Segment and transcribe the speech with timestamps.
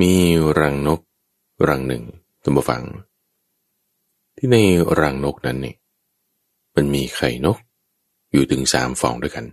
[0.00, 0.14] มี
[0.58, 1.00] รังนก
[1.68, 2.04] รังหนึ่ง
[2.44, 2.82] ตัมบฟัง
[4.36, 4.56] ที่ใน
[5.00, 5.76] รังนกนั้นเนี่ย
[6.74, 7.58] มันมีไข่นก
[8.30, 9.46] อยู่ถึงสามฟองด้วยกัน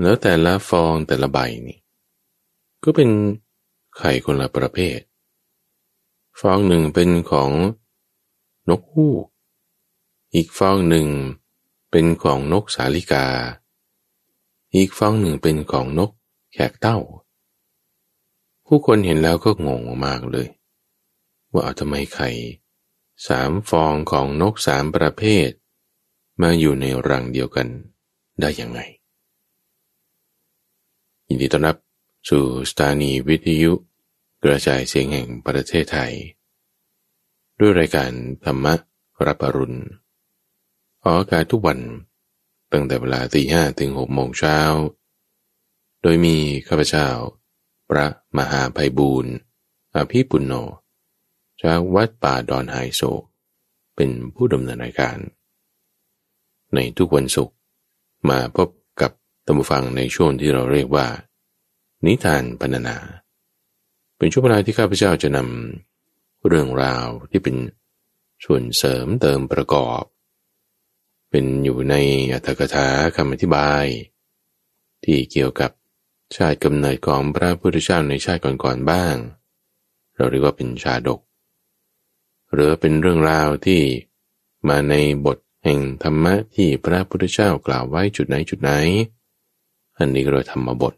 [0.00, 1.78] แล้วแต่ละฟองแต่ละใบนี่
[2.84, 3.10] ก็เป็น
[3.96, 4.98] ไข่คนละประเภท
[6.40, 7.50] ฟองหนึ่งเป็นของ
[8.68, 9.24] นกฮูก
[10.34, 11.08] อีกฟองหนึ่ง
[11.90, 13.26] เป็นของนกสาลิกา
[14.74, 16.10] อีกฟองหนึ่งเป็นของนก
[16.52, 16.98] แขกเต้า
[18.66, 20.48] ผู้คนเห็นแล้วก็งงมากเลย
[21.52, 22.28] ว่าเอาทำไมไข่
[23.26, 25.48] สามฟองของนกสามประเภท
[26.42, 27.68] มาอยู่ในรังเดียวกัน
[28.40, 28.80] ได้ยังไง
[31.26, 31.76] ยินดีต้อนรับ
[32.28, 33.72] สู่สถานีวิทยุ
[34.42, 36.12] กระจายเสียงแห่งประเทศไทย
[37.58, 38.10] ด้วยรายการ
[38.44, 38.74] ธรรมะ
[39.26, 39.78] รับอรุณ
[41.02, 41.78] ออกอากาศทุกวัน
[42.72, 44.58] ตั้งแต่เวลาตีห้ถึงหกโมงเช้า
[46.02, 46.36] โดยมี
[46.68, 47.08] ข้าพเจ้า
[47.90, 48.06] พระ
[48.38, 49.32] มหาภัยบูรณ์
[49.96, 50.52] อภิปุณโญ
[51.62, 53.02] จากวัดป่าดอนไฮโซ
[53.96, 55.18] เป็นผู้ดำเนินรายการ
[56.74, 57.54] ในทุกวันศุกร์
[58.30, 58.68] มาพบ
[59.00, 59.12] กับ
[59.46, 61.06] ตัมฟังในช่วงที่เราเรียกว่า
[62.06, 62.96] นิทานพรรณนา
[64.16, 67.56] เป็นช่วงเวลาที่ข้าพเจ้าจะนำเรื่องราวที่เป็น
[68.44, 70.02] ส่วนเสริมเติมประกอบ
[71.30, 71.94] เป็นอยู่ใน
[72.32, 73.84] อัตถกถาคำอธิบาย
[75.04, 75.70] ที่เกี่ยวกับ
[76.34, 79.14] ชาติกำเนิดของพระพุทธเจ้าในชาติก่อนๆบ้าง
[80.16, 81.20] เราเรียกว่าเป็นชาดก
[82.52, 83.80] หรือเป็นเรื่องราวที่
[84.68, 84.94] มาใน
[85.26, 88.70] บทแห่งธรรมะที่พระพุทธเจ้ากล่าวไว้จุดไหนจุดไหน
[89.98, 90.94] อันนี้ก็เราธรรมบท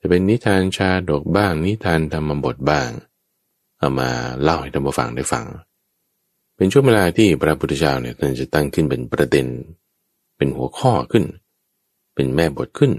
[0.00, 2.90] จะเป็นนิทานชาดกบ้าง นิทานธรรมบทบ้าง
[3.78, 4.10] เอามา
[4.42, 5.46] เล่าให้ท่านผู้ฟังได้ฟัง
[6.56, 9.46] เป็นช่วงเวลาที่พระพุทธเจ้าเนี่ยท่านจะตั้งขึ้นเป็นประเด็น
[10.36, 11.24] เป็นหัวข้อขึ้น
[12.14, 12.92] เป็นแม่บทขึ้น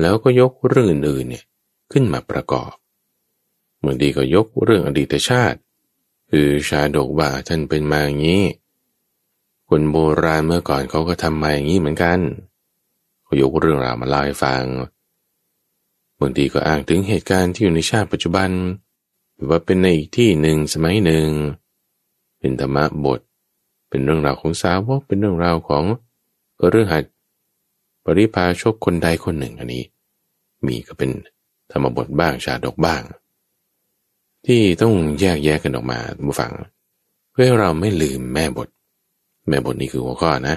[0.00, 1.44] แล้วก็ยกเรื่องอื่นๆเนี่ย
[1.92, 2.72] ขึ้นมาประกอบ
[3.80, 5.58] เมื่อดีก็ยกเรื่องอดีตชาติ
[6.30, 8.42] คือชาดกว่าท่านเป็นมาอย่างนี้
[9.68, 12.18] คนโบราณเมื่อก่อนเขาก็ทำมาอย่างนี้เหมือนกัน
[13.24, 14.64] เขายกเรื่องราวมาเล่าให้ฟัง
[16.20, 18.50] บางทีก็อ้างถึงเหตุการณ์ที่อยู่ในชาติปัจจุบัน
[19.34, 21.28] หรือว่าเป็นในอีกที่หนึ่งสมัยหนึ่ง
[22.38, 23.20] เป็นธรรมะบท
[23.88, 25.84] เป็นเรื่องราวของสาวกเป็นเรื่องราวของ
[26.70, 27.04] เรื่องหัด
[28.08, 29.84] ปริพาชกคนใดคนหนึ่งอันนี้
[30.66, 31.10] มีก็เป็น
[31.70, 33.02] ธรรมบทบ้างชาดกบ้าง
[34.46, 36.52] ที่ต้องแยกแยกกันออกมาบูฟัง
[37.32, 38.68] เพื่อเราไม่ลืมแม่บท
[39.48, 40.56] แม่บทนี้คือหัวข้อนะ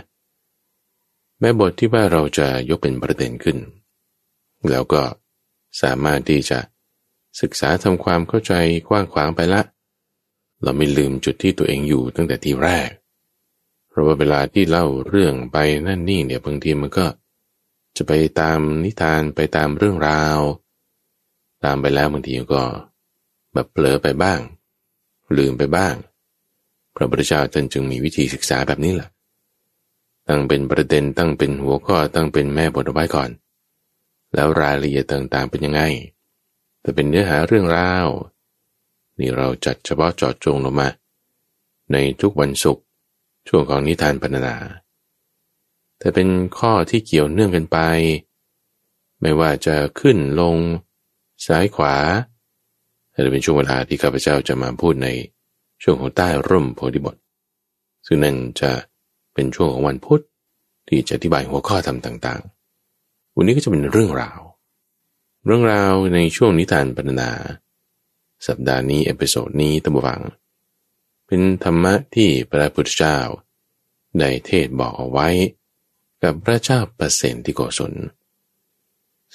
[1.39, 3.57] แม่บทที่ว่าเราจะยกเป็นประเด็นขึ้น
[4.69, 5.01] แล้วก็
[5.81, 6.59] สามารถที่จะ
[7.41, 8.53] ศึกษาทำความเข้าใจ
[8.89, 9.61] กว้างขวางไปละ
[10.61, 12.89] เราไม่ลืมจุดที่ตัวเองอยู่ตั้งแต่ทีแรก
[13.89, 15.57] เพราะว่าเวลาที่เล่าเรื่องไป
[15.87, 17.05] นั่นนี่เนี่ยบางทีมันก็
[18.01, 20.39] จะไปตามนิทานไปตามเรื่องราว
[21.63, 22.63] ตามไปแล้วบางทีก็
[23.53, 24.39] แบบเผลอไปบ้าง
[25.37, 25.95] ลืมไปบ้าง
[26.95, 29.09] พระพุทธเจ้าท่านจึงมีวิธีศึกษาแบบนี้แหละ
[30.27, 33.29] ตั้งเป็นประเด็นตั้งเป็นหัวข้อตั้งเป็นแม่บทไว้ก่อน
[34.33, 35.81] แล้วรายละเอียดต่างๆเป็นยังไง
[36.81, 38.07] แต่เป็นเนื้อหาเรื่องราว
[39.19, 40.89] นี่เราจัดเฉพาะจอดจงลงมา
[41.91, 42.83] ในทุกวันศุกร์
[43.47, 44.55] ช่วงของนิทานพรรณนา
[45.99, 46.27] แต่เป็น
[46.57, 47.77] ข้อที่เกี่ยวเนื่องกันไป
[49.21, 50.57] ไม่ว่าจะขึ้นลง
[51.45, 51.95] ซ้ายขวา
[53.13, 55.07] จะเป็นช่วงเวลาที่ข้าพเจ้าจะมาพูดใน
[55.83, 57.15] ช่วงของใต้ร่มโพธิบท
[58.05, 58.71] ซึ่งนั่นจะ
[59.33, 60.21] เป็นช่วงของวันพุธ
[60.87, 64.39] ที่จะอธิบายหัวข้อธรรมต่างๆ วันนี้ก็จะเป็นเรื่องราว
[65.45, 67.31] เรื่องราวในช่วงนิทานพรรณนา
[68.47, 70.21] สัปดาห์นี้ episode นี้ตั้งบัง
[71.27, 73.17] เป็นธรรมะที่พระพุทธเจ้า
[74.19, 75.27] ได้เทศน์บอกเอาไว้
[76.23, 77.93] กับพระเจ้าเปรเซนที่โกศล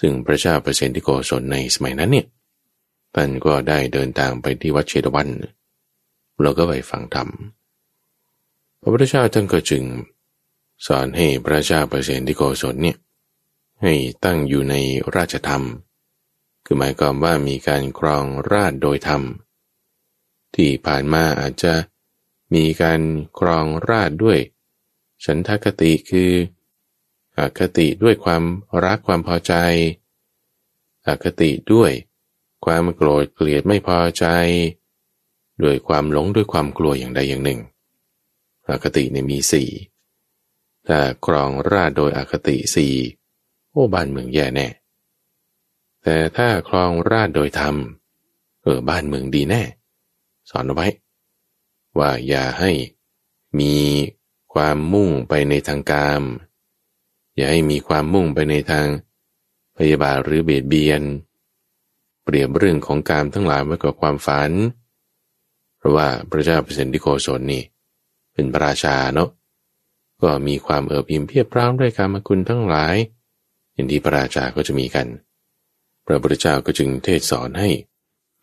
[0.01, 2.27] ซึ่งพระเจ้าเปรเซนที่โกศลในสมัยนั้นเนี่ย
[3.15, 5.29] ท่านก็ได้เดินทางไปที่วัดเชตวัน
[6.43, 7.29] แล้วก็ไปฟังธรรม
[8.81, 9.85] พระพุทธเจ้าท่านก็จึง
[10.87, 12.97] สอนให้พระเจ้าเปรเซนที่โกศลเนี่ย
[13.83, 14.75] ให้ตั้งอยู่ใน
[15.17, 15.63] ราชธรรม
[16.65, 19.23] คือหมายความว่ามีการครองราชโดยธรรม
[20.55, 21.75] ที่ผ่านมาอาจจะ
[22.55, 23.01] มีการ
[23.39, 24.39] ครองราชด้วย
[25.25, 26.31] ฉันทคติคือ
[27.39, 28.43] อคติด้วยความ
[28.85, 29.55] รักความพอใจ
[31.07, 31.93] อคติด้วย
[32.65, 34.27] ความโกรธเกลียดไม่พอใจ
[35.63, 37.61] ด้วยความหลงด้วยความกลัวอย่างใดอย่างหนึ่ง
[38.69, 39.69] อคติเนี่ยมีสี่
[40.87, 42.95] ถ้าครองราชโดยอคติสี่
[43.71, 44.69] โอ้บ้านเมืองแย่แน่
[46.03, 47.77] แต่ถ้าครองราชโดยธรรม
[48.63, 49.63] เออบ้านเมืองดีแน่
[50.51, 50.89] สอนเอาไว้
[51.99, 52.71] ว่าอย่าให้
[53.61, 53.75] มี
[54.55, 56.23] ความมุ่งไปในทางกาม
[57.37, 58.87] อย่าให้มีความมุ่งไปในทาง
[59.77, 61.03] พยาบาทหรือเบียดเบียน
[62.25, 64.51] เปรียบเรื่องของการทั้งหลายไว้กับความฝัน
[65.79, 67.63] เพราะว่าพระเจ้าเปรตที่โกศลนี่
[68.33, 69.31] เป็นพระราชาเนาะ
[70.23, 72.97] ก็มีความเอิบอิ่มเพียบพร้อมด้วยการมคุณทั้งหลาย
[73.73, 75.07] อย่างที่พระราชาก็จะมีกัน
[76.07, 77.69] พระพุทธเจ้าก็จึงเทศสอนให้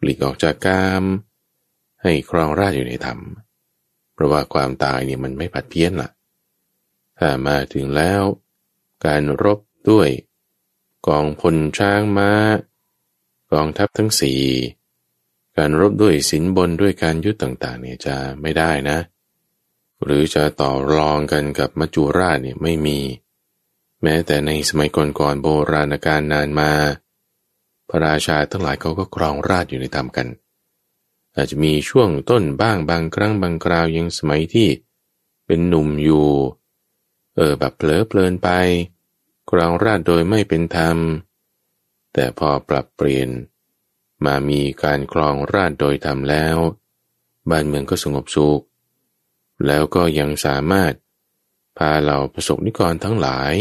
[0.02, 1.04] หลีกออกจากกาม
[2.04, 3.20] ให้ครองราชอยู่ในธรรม
[4.14, 6.10] เพราะว่าความตายเนี่ยมันไม่ผัดเพี้ยนละ่ะ
[7.18, 8.24] ถ้ามาถึงแล้ว
[9.06, 9.59] การรบ
[9.89, 10.09] ด้วย
[11.07, 12.31] กองพลช้างมา้า
[13.51, 14.42] กองทัพทั้งสี่
[15.57, 18.98] การรบด้วยสินบนด้วยการยุดต่างๆเนี่ยจะไม่ได้นะ
[20.03, 23.00] หรือจะต่อรองกันกับมัจจุราชเนี่ยไม่มี
[24.03, 26.71] แม้แต่ในสมัยก่อนๆโบราณกาลนานมา
[27.89, 30.27] พระราชาทั้งหลายเขาก็ครองราชอยู่ในธรรมกัน
[31.36, 34.69] อาจจะมีช่วงต้นบ้างบางครั้งบางคราวยังสมัยที่
[35.45, 36.27] เป็นหนุ่มอยู่
[37.36, 38.50] เออแบบเผลอเพลินไป
[39.50, 40.98] ครองราชโดยไม่เป็นธรรม
[42.13, 43.30] แต่พอปรับเปลี่ยน
[44.25, 46.57] มามีการครองราชโดยธรรมแล้ว
[47.50, 48.62] บ้านเมืองก็สงบสุข
[49.68, 50.94] แล้วก็ยังสามารถ
[51.78, 53.54] พาเราประสบนิกรทั้งหลาย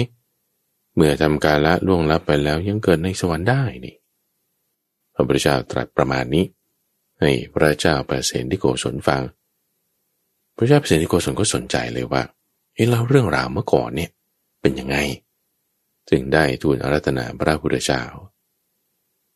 [0.95, 3.97] เมื่อทำการละล่วงลับไปแล้วยังเกิดในสวรรค์ได้นี่
[5.15, 6.45] พระพุทธเจ้าตรัสประมาณนี้
[7.21, 9.23] ให้พระเจ้าเปรตที่โกศลฟัง
[10.57, 12.23] พระเจ้าเปรตที่โกศลก็สนใจเลยว่า
[12.81, 14.11] เฮ้ยเราเรื่องราวเมื่อก่อนเนี่ย
[14.61, 14.97] เป็นยังไง
[16.11, 18.03] จึงได้ทูลอารัตนาพระพุทธเจ้า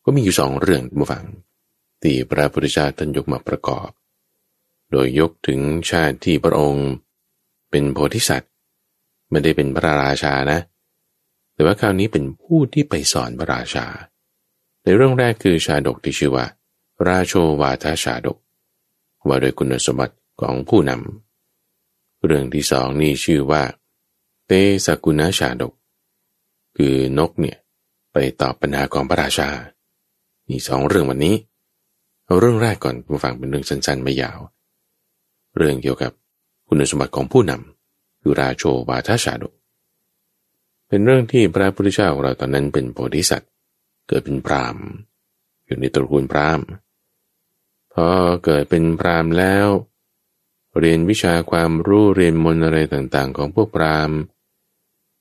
[0.03, 1.25] ก็มีอยู่สองเรื่องมาฟัง
[2.01, 3.89] ที่พระพุทธเจ้าท่านยกมาประกอบ
[4.91, 5.59] โดยยกถึง
[5.89, 6.87] ชาติที่พระองค์
[7.71, 8.51] เป็นโพธิสัตว์
[9.29, 10.59] ไม่ได้เป็นพระราชานะ
[11.53, 13.85] แต่ว่าคราวนี้เป็นผู้ที่ไปสอนพระราชา
[14.83, 16.45] ในเรื่องแรกคือชาดกที่ชื่อว่า
[17.07, 18.37] ราโชวาทชาดก
[19.27, 21.24] ว่าโดยคุณสมบัติของผู้นำ
[22.25, 23.63] เรื่องที่สองนี่ชื่อว่า
[24.47, 24.51] เต
[24.85, 25.73] สกุณาชาดก
[26.77, 27.57] คือนกเนี่ย
[28.11, 29.49] ไปตอบปัญหาของพระราชา
[30.49, 31.35] มีสองเรื่องวันนี้
[32.25, 34.39] เอาเรื่องแรกก่อนมาฟังเป็นเรื่องสั้นๆไม่ยาว
[35.57, 36.11] เรื่องเกี่ยวกับ
[36.67, 39.53] คุณสมบัติของผู้นำคือราโชวาทชาดก
[40.87, 43.51] เป็นเรื่องที่พระพุทธเจ้าของเราตอนนั้นเป็นโพธิสัตว์
[44.07, 44.77] เกิดเป็นพราม
[45.65, 46.59] อยู่ในตระกูลพราม
[47.93, 48.07] พอ
[48.45, 49.67] เกิดเป็นพรามแล้ว
[50.79, 54.11] เรียนวิชาความรู้เรียนมนอะไรต่างๆ ของพวกพราม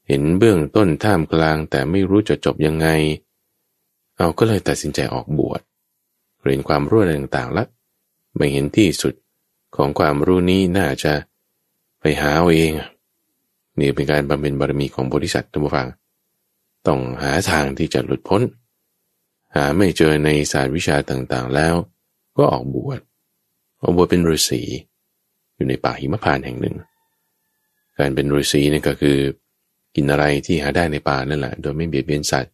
[0.08, 2.88] เห็นเบื้องต้นท่ามกลางแต่ไม่รู้จะจบยังไง
[4.16, 5.60] เอาก็เลยตัดสินใจออกบวช
[6.42, 7.68] เรียนความรู้อะไรต่างๆล้ว
[8.36, 9.14] ไม่เห็นที่สุด
[9.76, 11.12] ของความรู้นี้น่าจะ
[12.00, 12.72] ไปหาเอาเอง
[13.78, 15.88] นี่เป็นการบำเพ็ญบารมีของบริษัทท่านผู้ฟัง
[16.86, 18.42] ต้องหาทางที่จะหลุดพ้น
[19.54, 21.74] หาไม่เจอในศาสตร์วิชาต่างๆแล้ว
[22.36, 23.00] ก็ออกบวช
[23.80, 24.62] ออกบวชเป็นฤาษี
[25.56, 26.76] อยู่ในป่าหิมพานแห่งหนึ่ง
[27.98, 29.18] การเป็นฤาษีนี่ก็คือ
[29.94, 32.52] กินอะไรที่หาได้ในป่านั่นแหละ โดยไม่เบียดเบียนสัตว์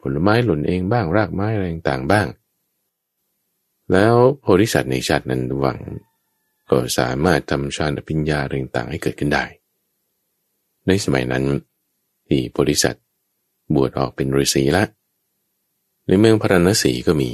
[0.00, 2.26] ผลไม้หล่นเองบ้างรากไม้อะไรต่างบ้าง
[3.92, 5.78] แล้วโพธิสัตว์ในชาตินั้นหวัง
[6.70, 9.44] ก็สามารถทำฌานปัญญาต่างๆให้เกิดขึ้นได้
[10.86, 11.44] ในสมัยนั้น
[12.26, 13.04] ที่โพธิสัตว์
[13.74, 14.84] บวชออกเป็นฤาษีละ
[16.06, 17.30] ในเมืองพระนศีก็มี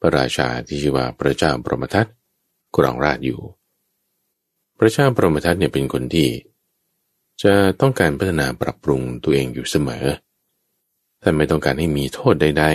[0.00, 2.06] พระราชาที่ชื่อว่าพระเจ้าปรมทัต
[2.76, 3.40] กรองราชอยู่
[4.78, 6.28] พระเจ้าปรมทัตเนี่ยเป็นคนที่
[7.42, 10.06] จะต้องการพัฒนาปรับปรุงตัวเองอยู่เสมอ
[11.22, 12.66] ท่านไม่ต้องการให้มีโทษใด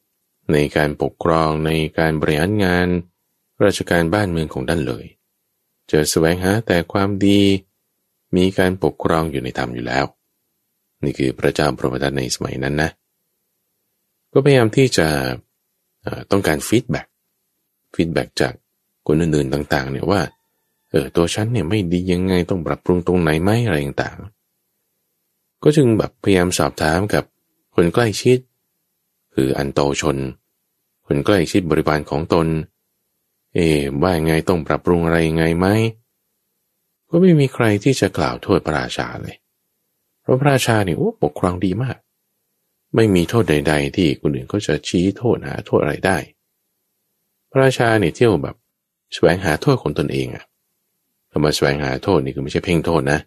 [0.00, 2.86] ๆ ในการปกครองในการบริหารงาน
[3.64, 5.04] ราชการบ้านเมืองของท่านเลย
[5.90, 7.40] จะแสวงหาแต่ความดี
[8.36, 10.04] มีการปกครองอยู่ในธรรมอยู่แล้ว
[11.04, 12.90] นี่คือพระเจ้าพระประทัตในสมัยนั้นนะ
[14.32, 15.08] ก็พยายามที่จะ
[16.30, 17.06] ต้องการ feedback
[17.94, 18.52] feedback จาก
[19.06, 20.20] คนอื่นๆต่างๆเนี่ยว่า
[20.90, 27.24] เออตัวฉันเนี่ยไม่ดียังไงต้องปรับปรุงตรงไหนไหมอะไรต่างๆ ก็จึงแบบพยายามสอบถามกับ
[27.74, 28.38] คนใกล้ชิด
[29.34, 30.16] คืออันโตชน
[31.06, 32.46] คนใกล้ชิดบริบาลของตน
[33.54, 33.58] เอ
[34.02, 35.66] ว่าไงต้องปรับปรุงอะไรไงไหม
[37.08, 39.36] ก็ไม่มีใครที่จะกล่าวโทษพระราชาเลย
[40.22, 41.96] เพราะพระราชาเนี่ยโอ้ปกครองดีมาก
[42.94, 46.18] ไม่มีโทษใด ๆ ที่คนอื่นก็จะชี้โทษหาโทษอะไรได้
[47.50, 48.56] พระราชาเนี่ยเที่ยวแบบ
[49.14, 50.44] แสวงหาโทษของตนเองอะ
[51.30, 53.18] คำว่าแสวงหาโทษนี่คือไม่ใช่เพ่งโทษนะ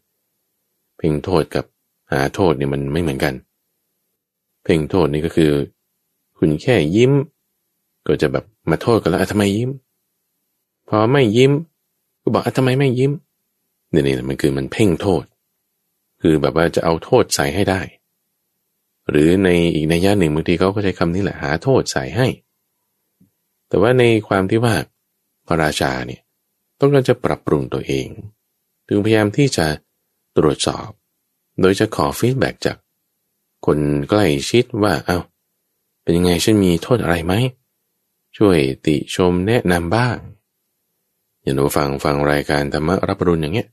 [0.97, 1.65] เพ่งโทษกับ
[2.11, 3.33] หาโทษเนี่ยมันไม่เหมือนกัน
[4.63, 5.51] เพ่งโทษนี่ก็คือ
[6.37, 7.13] คุณแค่ยิ้ม
[8.07, 9.71] ก็จะแบบมาโทษกันแล้วทำไมยิ้ม
[10.89, 11.51] พอไม่ยิ้ม
[12.21, 13.11] ก็บอกทำไมไม่ยิ้ม
[13.91, 15.23] นี่นี่มันคือมันเพ่งโทษ
[16.21, 17.81] คือแบบว่าจะเอาโทษใส่ให้ได้
[19.09, 22.27] หรือในอีกในย่าหนึ่งบางทีเขาก็ใช้คำนี้แหละหาโทษใส่ให้
[23.67, 24.75] แต่ว่าในความที่ว่า
[25.47, 26.21] พระราชาเนี่ย
[26.83, 28.07] ต้องการจะปรับปรุงตัวเอง
[28.87, 29.67] ถึงพยายามที่จะ
[30.37, 30.89] ตรวจสอบ
[31.61, 32.77] โดยจะขอฟีดแบ็กจาก
[33.65, 35.19] คนใกล้ชิดว่าเอา้า
[36.01, 37.33] เป็นยังไงฉันมีโทษอะไรไหม
[38.37, 40.17] ช่วยติชมแนะนำบ้าง
[41.41, 43.67] อย่าหนูฟังฟังรายการธรรมรับรุนอย่างเงี้ย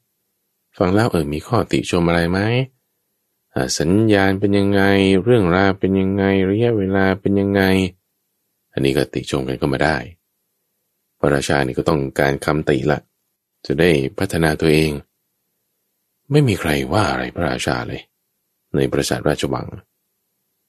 [0.78, 2.38] ฟังแล้วเออมีข้อติชมอะไรไหม
[3.78, 4.82] สัญญาณเป็นยังไง
[5.24, 7.62] เรื่องราวเป็นยังไง ระยะเวลาเป็นยังไง
[8.72, 9.96] อันนี้ก็ติชมกันก็มาได้
[11.20, 12.98] พระราชานี่ก็ต้องการคำติละ
[13.66, 14.90] จะได้พัฒนาตัวเอง
[16.30, 18.02] ไม่มีใครว่าอะไรพระราชาเลย
[18.76, 19.66] ในประสาทราชวัง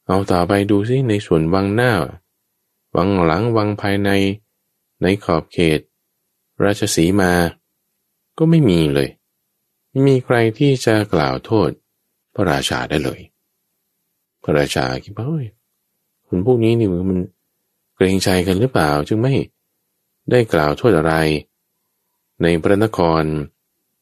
[0.08, 1.93] เอาต่อไปดูซิในส่วนวังหน้า
[2.96, 4.10] วังหลังวังภายใน
[5.01, 5.79] ในขอบเขต
[6.63, 7.31] ราชสีมา
[8.38, 9.10] ก็ไม่มีเลย
[9.89, 11.70] ไม่มีใครที่จะกล่าวโทษ
[12.36, 13.20] พระราชาได้เลย
[14.43, 15.46] พระราชาคิดว่าเฮ้ย
[16.27, 17.20] คนพวกนี้นี่มัน
[17.96, 19.34] เกรงใจกันหรือเปล่า จึงไม่
[20.31, 21.13] ได้กล่าวโทษอะไร
[22.41, 23.23] ในพระนคร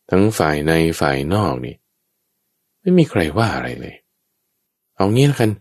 [0.10, 1.76] ทั้งฝ่ายในฝ่ายนอกนี่
[2.80, 3.96] ไม่มีใครว่าอะไรเลย
[4.96, 5.52] เอางี้ละกัน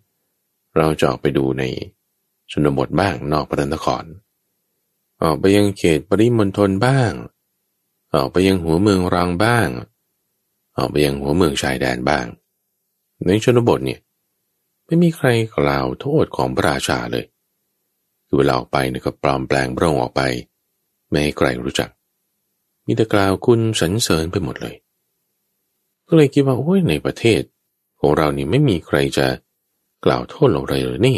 [0.76, 1.62] เราจะออกไปดูใน
[2.50, 4.04] ชนบทบ้างนอกพระนคร
[5.22, 7.12] ออกไปยังเขตปริมณฑลบ้าง
[8.14, 9.68] ออกไปยังหัวเมืองรังบ้าง
[10.76, 12.26] ออกไปยังหัวเมืองชายแดนบ้าง
[13.24, 14.00] ในชนบทเนี่ย
[14.86, 17.24] ไม่มีใครกล่าวโทษของพระราชาเลย
[18.26, 20.22] คือเวลาออกไปเนี่ยก็ปลอมแปลงพระองค์ออกไป
[21.08, 21.90] ไม่ให้ใครรู้จัก
[22.86, 24.74] มีแต่กล่าวคุณสรรเสริญไปหมดเลย
[26.08, 27.40] ก็เลยคิดว่าโอ้ยในประเทศ
[28.00, 29.26] ของเรานี่ไม่มีใครจะ
[30.04, 31.16] กล่าวโทษเราเลยหรือนี่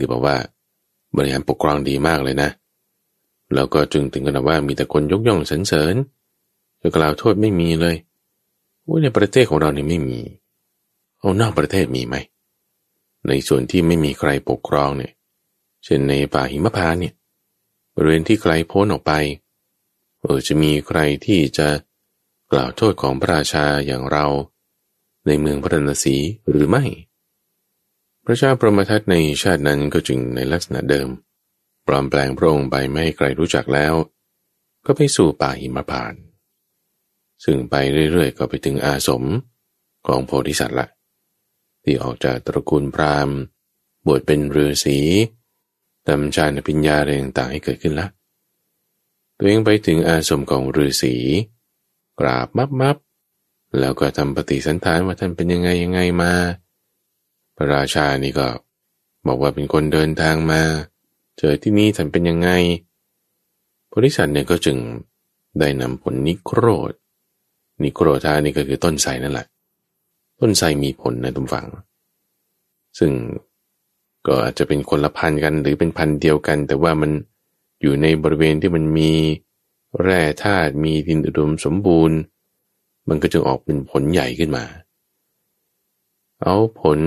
[0.00, 0.36] คือบอกว่า
[1.16, 2.50] บริหารปกครองดีมากเลยนะ
[3.54, 5.94] แล้วก็จึงถึงกันว่ามีแต่คนยกย่องสรรเสริญ
[6.80, 7.96] จะกล่าวโทษไม่มีเลย
[8.82, 10.20] โอ้ยในประเทศของเรานี่ไม่มี
[11.18, 12.16] เอานอกประเทศมีไหม
[13.28, 15.12] ในส่วนที่ไม่มีใครปกครองเนี่ย
[15.84, 17.14] เช่นในป่าหิมพานเนี่ย
[18.00, 19.12] บริเวณที่ไกลโพ้นออกไป
[20.20, 21.68] เออจะมีใครที่จะ
[22.52, 24.26] กล่าวโทษของพระราชาอย่างเรา
[25.26, 26.16] ในเมืองพระนศี
[26.50, 26.84] หรือไม่
[28.24, 31.08] พระเจ้าประมทัตในชาตินั้นก็จึงในลักษณะเดิม
[31.86, 33.94] ปลอมแปลงพระองค์ไปไม่ให้ใครรู้จักแล้ว
[34.86, 36.14] ก็ไปสู่ป่าหิมพาน
[37.44, 37.74] ซึ่งไป
[38.12, 39.24] เรื่อยๆ ก็ไปถึงอาสม
[40.06, 40.86] ของโพธิสัตว์ละ
[41.84, 43.36] ที่ออกจากตระกูลพราหมณ์
[44.06, 44.98] บวชเป็นฤาษี
[46.08, 48.06] ทำฌานปัญญาเรื่องต่างให้เกิดขึ้นละ
[49.38, 51.14] ตัวเองไปถึงอาสมของฤาษี
[52.20, 52.96] กราบมับมับ
[53.78, 56.32] แล้วก็ทำปฏิสันฐานว่าท่านเป็นยังไงยังไงมา
[57.56, 58.48] พระราชานี่ก็
[59.26, 60.60] บอกว่าเป็นคนเดินทางมา
[61.38, 62.50] เจอที่นี่ท่านเป็นยังไง
[63.94, 64.76] บริษัทเนี่ยก็จึง
[65.58, 66.92] ได้นำผลนิโครธ
[67.82, 69.46] นิโครธานี่ก็คือต้นไทรนั่นแหละ
[70.40, 71.66] ต้นไทรมีผลในตุ่มฝัง
[72.98, 73.10] ซึ่ง
[74.28, 77.10] ก็อาจจะเป็นคนละพันกันหรือเป็นพันเดียวกัน แต่ว่ามัน
[77.80, 79.12] อยู่ในบริเวณที่มันมี
[80.02, 82.18] แร่ธาตุมีดินอุดมสมบูรณ์
[83.08, 84.64] มันก็จะออกเป็นผลใหญ่ขึ้นมา
[86.42, 87.00] เอาผล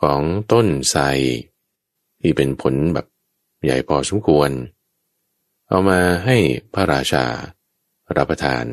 [0.00, 1.02] ของต้นไทร
[2.20, 3.06] ที่เป็นผลแบบ
[3.64, 4.50] ใหญ่พอสมควร
[5.68, 6.36] เอามาให้
[6.74, 7.24] พระราชา
[8.16, 8.64] รับประทาน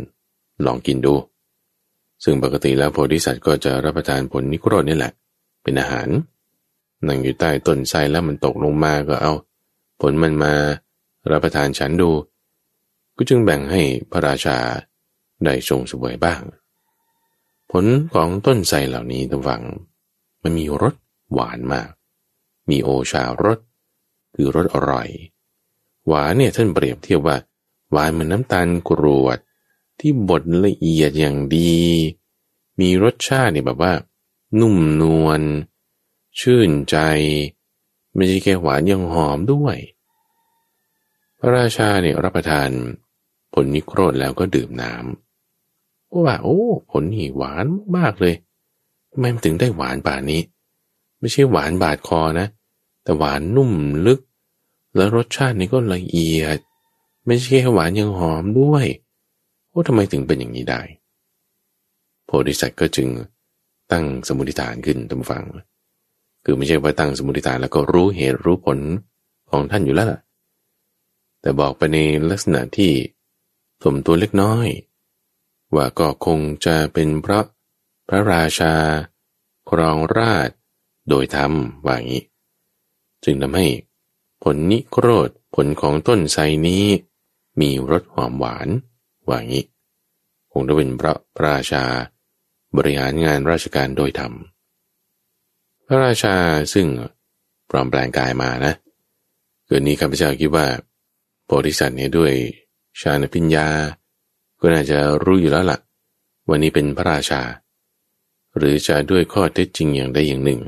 [0.65, 1.15] ลองกินดู
[2.23, 5.13] ซึ่งปกติแล้วโพธิสัตว์ก็จะรับประทานผลนิโครธนี่แหละ
[5.63, 6.07] เป็นอาหาร
[7.07, 9.33] นั่งอยู่ใต้ต้นไทรแล้วมันตกลงมาก็เอา
[10.01, 10.53] ผลมันมา
[11.31, 12.11] รับประทานฉันดู
[13.15, 13.81] ก็จึงแบ่งให้
[14.11, 14.57] พระราชา
[15.43, 16.41] ได้ทรงสวยบ้าง
[17.71, 19.63] ผลของต้นไทรเหล่านี้ตงฝัง
[20.41, 20.95] มันมีรส
[21.33, 21.89] หวานมาก
[22.69, 23.59] มีโอชารส
[24.35, 25.09] คือรสอร่อย
[26.07, 27.37] หวานเนี่ยท่านเปรียบเทียบว่า
[27.91, 29.37] หวานเหมือนน้ำตาลกรวด
[29.99, 31.79] ที่บดละเอียดอย่างดี
[32.79, 33.93] มีรสชาติเนี่ยแบบว่า
[34.59, 35.41] นุ่มนวล
[36.39, 36.97] ชื่นใจ
[38.15, 39.77] ไม่ใช่แค่หวานยังหอมด้วย
[41.39, 42.69] พระราชาเนี่ยรับประทาน
[43.53, 46.59] ผลนิโครธแล้วก็ดื่มน้ำว่าโอ้
[46.91, 47.65] ผลนี่หวาน
[47.97, 48.35] มากเลย
[49.11, 50.41] ทำไมมันถึงได้หวานป่านนี้
[51.19, 52.47] ไม่ใช่หวานบาดคอนะ
[53.03, 53.71] แต่หวานนุ่ม
[54.05, 54.19] ลึก
[54.95, 56.57] แล้วรสชาตินี่ก็ละเอียด
[57.25, 58.85] ไม่ใช่แค่หวานยังหอมด้วย
[59.73, 60.81] ว่าทำไมถึงเป็นอย่างนี้ได้
[62.25, 63.07] โพธิสัตว์ก็จึง
[63.91, 65.43] ตั้งสมุติฐานขึ้นตามฟัง
[66.43, 68.79] คือไม่ใช่ว่าตั้งสมุติฐานแล้วก็รู้เหตุรู้ผล
[69.49, 70.19] ของท่านอยู่แล้วล่ะ
[71.41, 71.97] แต่บอกไปใน
[72.29, 72.91] ลักษณะที่
[73.83, 74.67] สมตัวเล็กน้อย
[75.75, 77.45] ว่าก็คงจะเป็นเพราะ
[78.07, 78.73] พระราชา
[79.69, 80.49] ครองราช
[81.09, 81.51] โดยธรรม
[81.85, 82.23] ว่างี้
[83.23, 83.67] จึงทำให้
[84.43, 86.85] ผลนิโครธผลของต้นไทรนี้
[87.59, 88.67] มีรสหอมหวาน
[89.27, 89.65] ว่างี้
[90.51, 91.83] คงจะเป็นพระพระราชา
[92.75, 94.33] บริหารงานราชการโดยธรรม
[95.87, 96.35] พระราชา
[96.73, 96.87] ซึ่ง
[97.69, 98.73] ปลอมแปลงกายมานะ
[99.65, 100.65] เกิดนี้ข้าพเจ้าคิดว่า
[101.45, 102.31] โพธิสัตว์เนี่ยด้วย
[103.01, 103.67] ชาณพิญญา
[104.59, 105.79] ก็น่าจะรู้อยู่แล้วละ่ะ
[106.49, 107.41] วันนี้เป็นพระราชา
[108.57, 110.59] หรือจะด้วยข้อเท็จจริงอย่างใดอย่างหนึ่ง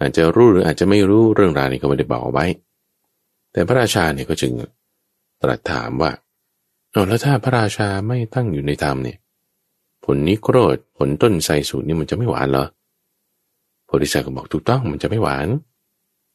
[0.00, 2.46] อาจจะรู้หรืออาจจะไม่รู้เรื่องราวนี้ก็ไม่ได้บอกเอาไว้
[3.52, 4.52] แต่พระราชาเนี่ยก็จึง
[5.42, 6.10] ตรัสถามว่า
[6.90, 9.18] เอาแล้วถ้าพระราชาไม่ตั้งอยู่ในธรรมเนี่ย
[10.04, 12.66] ผลนิโครธผลต้นไทรสูตรนี่มันจะไม่หวานเหรอ
[13.86, 15.48] โพธิสัตว์ก็บอกถูกต้องมันจะไม่หวาน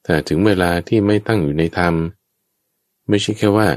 [0.03, 1.93] แต่ถึงเวลาที่ไม่ตั้งอยู่ในธรรม
[3.10, 3.67] ไม่ใช่แค่ว่า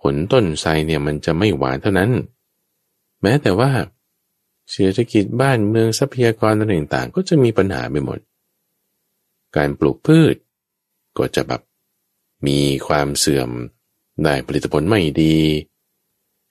[0.00, 2.10] ผลต้นไทรเนี่ยมันจะไม่หวานเท่านั้น
[3.22, 3.70] แม้แต่ว่า
[4.70, 8.18] เศรษฐกิจบ้านเมืองทรัพยากรต่างๆ ก็จะมีปัญหาไปหมด
[9.56, 10.34] การปลูกพืช
[11.18, 11.62] ก็จะแบบ
[12.46, 13.50] มีความเสื่อม
[14.22, 15.36] ได้ผลิตผลไม่ดี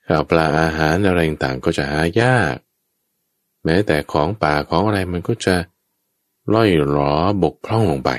[0.06, 2.56] ข้าวปลาอาหารอะไรต่างๆก็จะหายาก
[3.64, 5.54] แม้แต่ของป่าของอะไรมันก็จะ
[6.54, 8.10] ล่อยหลอบกพร่องลงไป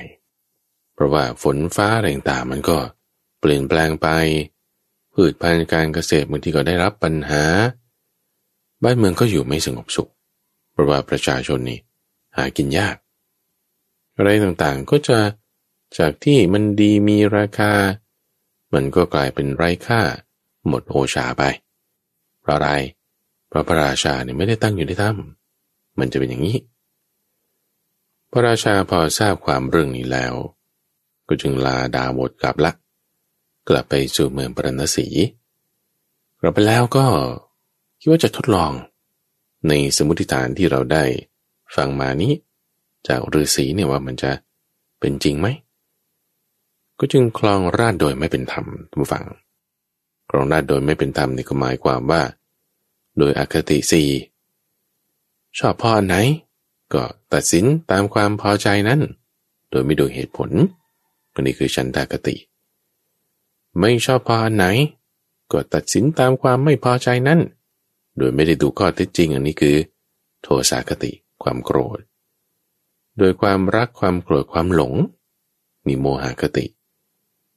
[0.93, 2.77] เพราะว่าฝนฟ้าอะไรต่างมันก็
[3.39, 4.07] เปลี่ยนแปลงไป
[5.13, 7.43] พืชพันธุ์การเกษตรบางทีก็ได้รับปัญหา
[8.83, 10.09] บ้านเมืองก็อยู่ไม่สงบสุข
[10.71, 11.79] เพราะว่าประชาชนนี่
[12.37, 12.95] หากินยาก
[14.15, 15.19] อะไรต่างๆก็จะ
[15.97, 17.71] จากที่มันดีมีราคา
[18.73, 20.01] มันก็กลายเป็นไร้ค่า
[20.67, 21.43] หมดโอชาไป
[22.41, 22.69] เพราะอะไร
[23.47, 26.57] เพราะพระราชาเนี่ยไม่ได้ตั้งอยู่ในถ้ำมันจะเป็นอย่างนี้
[28.31, 30.33] พระราชาพอทราบความเรื่องนี้แล้ว
[31.27, 32.71] ก็จึงลาดาบทกลับละ
[33.69, 35.07] กลับไปสู่เมืองปรณสี
[36.39, 37.05] กลับไปแล้วก็
[37.99, 38.71] คิดว่าจะทดลอง
[39.67, 41.03] ในสมุติฐานที่เราได้
[41.75, 42.33] ฟังมานี้
[43.07, 44.31] จากฤาษีเนี่ยว่ามันจะ
[44.99, 45.47] เป็นจริงไหม
[46.99, 49.25] ก็จึงคลองราดโดยไม่เป็นธรรมทุกฝัง
[50.29, 52.21] คลองราดโดยไม่เป็นธรรมนี่ก็หมายความว่า
[53.17, 54.03] โดยอคติสี
[55.57, 56.15] ชอบพ่อไหน
[56.93, 59.01] ก็ตัดสินตามความพอใจนั้น
[59.69, 60.49] โดยไม่ดยเหตุผล
[61.33, 62.35] ก็นี่คือชันตากติ
[63.79, 64.65] ไม่ชอบพอไหน
[65.51, 67.39] ก็ตัดสินตามความไม่พอใจนั้น
[68.17, 69.75] โดยไม่ได้ดูข้อเท็จจริง อันนี้คือ
[70.41, 71.11] โทสากติ
[71.43, 71.99] ความโกรธ
[73.17, 74.93] โดยความรักความโกรธความหลง
[75.87, 76.65] มีโมหคติ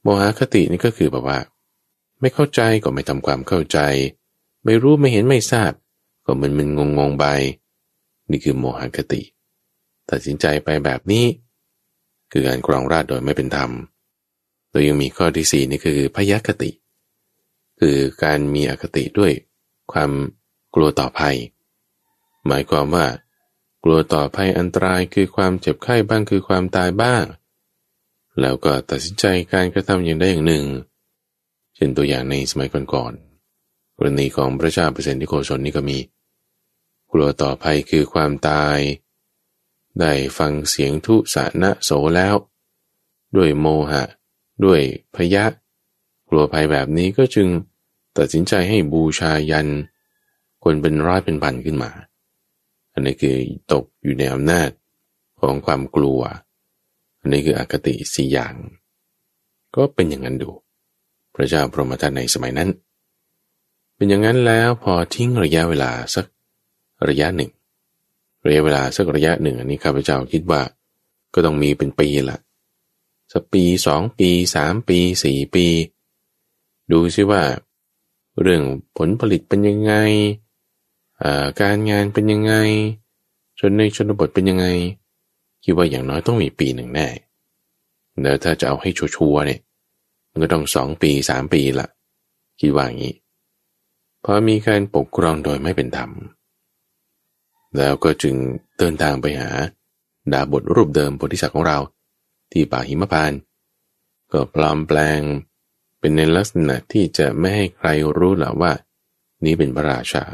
[0.03, 1.39] โมหคตินี่ก็คือแบบว่า
[2.19, 3.79] ไม่เข้าใจก็ไม่ทำความเข้าใจ
[4.63, 5.71] ไม่รู้ไม่เห็นไม่ทราบ
[6.25, 7.25] ก็มึนมึนงงงไป
[8.31, 9.21] นี่คือโมหคติ
[10.11, 11.25] ตัดสินใจไปแบบนี้
[12.31, 13.71] คือการกรองราดโดยไม่เป็นธรรม
[14.71, 16.71] โดยยังมีข้อที่สี่นี่คือพยคติ
[17.79, 19.31] คือการมีอคติด้วย
[19.91, 20.11] ความ
[20.75, 21.37] กลัวต่อภัย
[22.47, 23.05] หมายความว่า
[23.83, 27.23] กลัวต่อภัยอันตรายคือความเจ็บไข้บ้างคือความตายบ้าง
[28.41, 30.65] แล้วก็ตัดสินใจการกระทำอย่างใดอย่างหนึ่ง
[31.75, 35.97] เช่นตัวอย่างในสมัยก่อนๆกรณีของพระเจ้าเปร์เซนติโกชนนี่ก็มี
[37.11, 38.79] กลัวต่อภัยคือความตาย
[39.99, 42.35] ได้ฟังเสียงทุสานะโสแล้ว
[43.35, 44.03] ด้วยโมหะ
[44.65, 44.81] ด้วย
[45.15, 45.45] พยะ
[46.29, 47.47] กลัวภัยแบบนี้ก็จึง
[48.17, 49.67] ตัดสินใจให้บูชายัน
[50.63, 51.91] คนเป็นร้อยเป็นพันขึ้นมา
[52.93, 53.35] อันนี้คือ
[53.71, 54.69] ตกอยู่ในอำนาจ
[55.41, 56.21] ของความกลัว
[57.21, 58.55] อันนี้คืออคติสี่อย่าง
[59.75, 60.49] ก็เป็นอย่างนั้นดู
[61.35, 62.69] พระเจ้าพรหมทัตในสมัยนั้น
[63.95, 66.25] เป็นอย่างนั้นแล้วพอทิ้งระยะเวลาสัก
[67.09, 67.51] ระยะหนึ่ง
[68.47, 70.61] ระยะเวลาสักระยะหนึ่งอันนี้ข้าพเจ้าคิดว่า
[71.33, 72.37] ก็ต้องมีเป็นปีละ
[73.33, 75.65] สักปีสองปีสามปีสี่ปี
[76.91, 77.43] ดูซิว่า
[78.41, 78.63] เรื่อง
[78.97, 79.93] ผลผลิตเป็นยังไง
[81.61, 82.53] การงานเป็นยังไง
[83.59, 84.65] ชนในชนบทเป็นยังไง
[85.63, 87.07] คิดว่าอย่างน้อยต้องมีปีหนึ่งแน่
[88.21, 89.59] แล้วถ้าจะเอาให้ชัวร์เนี่ย
[90.31, 91.87] มันก็ต้องสองปีสามปีละ
[92.59, 93.15] คิดว่าอย่างนี้
[94.23, 96.11] พอมีการปกครองโดยไม่เป็นธรรม
[97.77, 98.35] แล้วก็จึง
[98.77, 99.51] เดินทางไปหา
[100.33, 101.79] ดาบทรูปเดิมโพธิสัตว์ของเรา
[102.51, 103.31] ที่ป่าหิมพาน
[104.31, 105.21] ก็ปลอมแปลง
[105.99, 108.71] เป็นในลักษณะที่จะไม่ให้ใครรู้หรอว่า
[109.45, 110.25] นี้เป็นพระราชา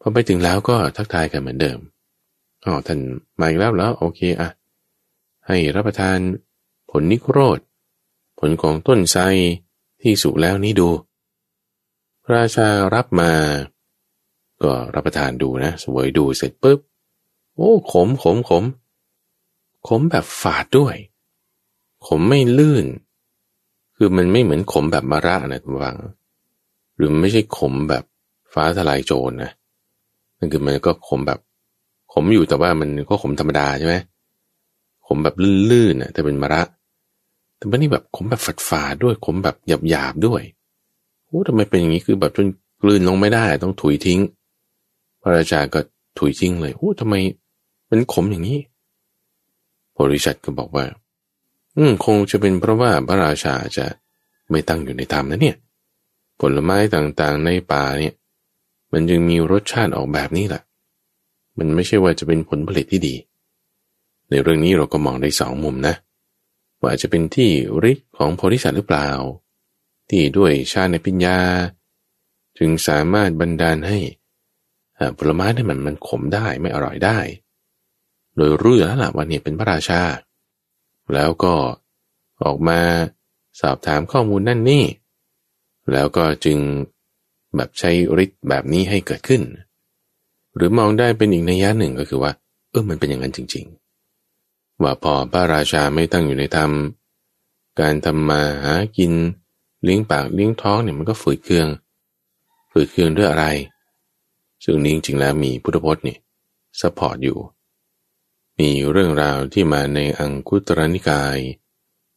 [0.00, 1.78] พอไปถึงแล้วก็ทักทายกันเหมือนเดิม
[2.64, 2.98] อ๋อท่าน
[3.40, 4.50] มาอีกแล้วแล้วโอเคอะ
[5.46, 6.18] ให้รับประทาน
[6.90, 7.58] ผลนิโครธ
[8.38, 9.22] ผลของต้นไทร
[10.02, 10.90] ที่สุกแล้วนี้ดู
[12.22, 13.32] พระราชารับมา
[14.62, 16.78] ก็รับประทานดูนะสวยดูเสร็จปุ๊บ
[17.54, 18.64] โอ้ ขมขมขม
[19.88, 20.96] ขมแบบฝาดด้วย
[22.06, 22.86] ขมไม่ลื่น
[23.96, 25.98] คือมันไม่เหมือนขมแบบมะระนะทุกฝัง
[26.96, 28.04] หรือไม่ใช่ขมแบบ
[28.52, 29.50] ฟ้าทลายโจรนะ
[30.38, 31.40] นั่นคือมันก็ขมแบบ
[32.12, 33.96] ขมอยู่แต่ว่ามันก็ขมธรรมดาใช่ไหม
[35.06, 35.34] ขมแบบ
[35.70, 36.62] ลื่นๆนะแต่เป็นมะระ
[37.56, 39.56] แต่ว่านี่แบบขมแบบฝาดๆด้วย ขมแบบ
[39.88, 40.42] หยาบๆด้วย
[41.26, 42.46] โอ้ทำไมเป็นอย่างนี้คือแบบจน
[42.82, 44.20] กลืนลงไม่ได้ต้องถุยทิ้ง
[45.22, 45.80] พระราชาก็
[46.18, 47.14] ถุยทิ้งเลยโอ้ทำไม
[47.90, 48.60] มันขมอย่างนี้
[49.92, 50.84] โพริชัดก็บอกว่า
[51.76, 53.86] อืมคงจะเป็นเพราะว่าพระราชาจะ
[54.50, 55.56] ไม่ตั้งอยู่ในธรรมนะเนี่ย
[56.40, 58.14] ผลไม้ต่างๆในป่าเนี่ย
[58.92, 60.62] มันจึงมีรสชาติออกแบบนี้แหละ
[61.58, 63.14] มันไม่ใช่ว่าจะเป็นผลผลิตที่ดี
[64.28, 65.94] ในเรื่องนี้เราก็มองได้สองมุมนะ
[66.82, 67.50] ว่าจะเป็นที่
[67.90, 69.08] ฤทธิ์ของโพธิสัตว์หรือเปล่า
[70.08, 71.38] ที่ด้วยชาในปัญญา
[72.58, 73.98] จึงสามารถบันดาลให้
[75.18, 77.18] ผลไม้ที่มันมันขมได้ไม่อร่อยได้
[78.36, 80.02] โดยรู้แล้วล่ะว่าเนี่ยเป็นพระราชา
[81.14, 81.54] แล้วก็
[82.44, 82.80] ออกมา
[83.60, 84.84] สอบถามข้อมูลนั่นนี่
[85.92, 86.58] แล้วก็จึง
[87.56, 87.90] แบบใช้
[88.24, 89.42] ฤทธิ์แบบนี้ให้เกิดขึ้น
[90.54, 92.32] หรือมองได้เป็นอีกนัยยะหนึ่งก็คือว่า
[92.70, 93.64] เออมันเป็นอย่างนั้นจริง
[94.22, 96.70] ๆ ว่าพอพระราชาไม่ตั้งอยู่ในธรรม
[97.80, 99.12] การทำมาหากิน
[99.82, 101.66] เลี้ยงปากเลี้ยงท้องเนี่ยมันก็ฝืดเคือง
[102.72, 103.46] ฝืดเคืองด้วยอะไร
[104.64, 106.16] ซึ่งนี้จริงๆแล้วมีพุทธพจน์นี่
[106.80, 107.38] support อยู่
[108.58, 111.38] มีเรื่องราวที่มาในอังคุตตรนิกาย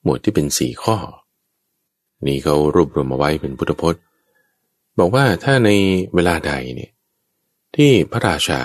[0.04, 0.98] หมวดที่เป็นสี่ข้อ
[2.26, 4.02] นี่เขารวบรวมมาไว้เป็นพุทธพจน์
[5.00, 5.70] บอกว่าถ้าใน
[6.14, 6.92] เวลาใดเนี่ย
[7.76, 8.62] ที่พระราชา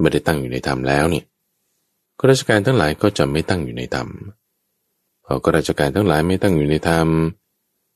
[0.00, 1.24] ไม่ได้ตั้งอยู่ในธรรมแล้วเนี่ย
[2.18, 4.08] ข้าราชการทั้งหลายก็จะไม่ตั้งอยู่ในธรรม
[5.24, 7.08] พอข้าราชการทั้งหลายไม่ตั้งอยู่ในธรรม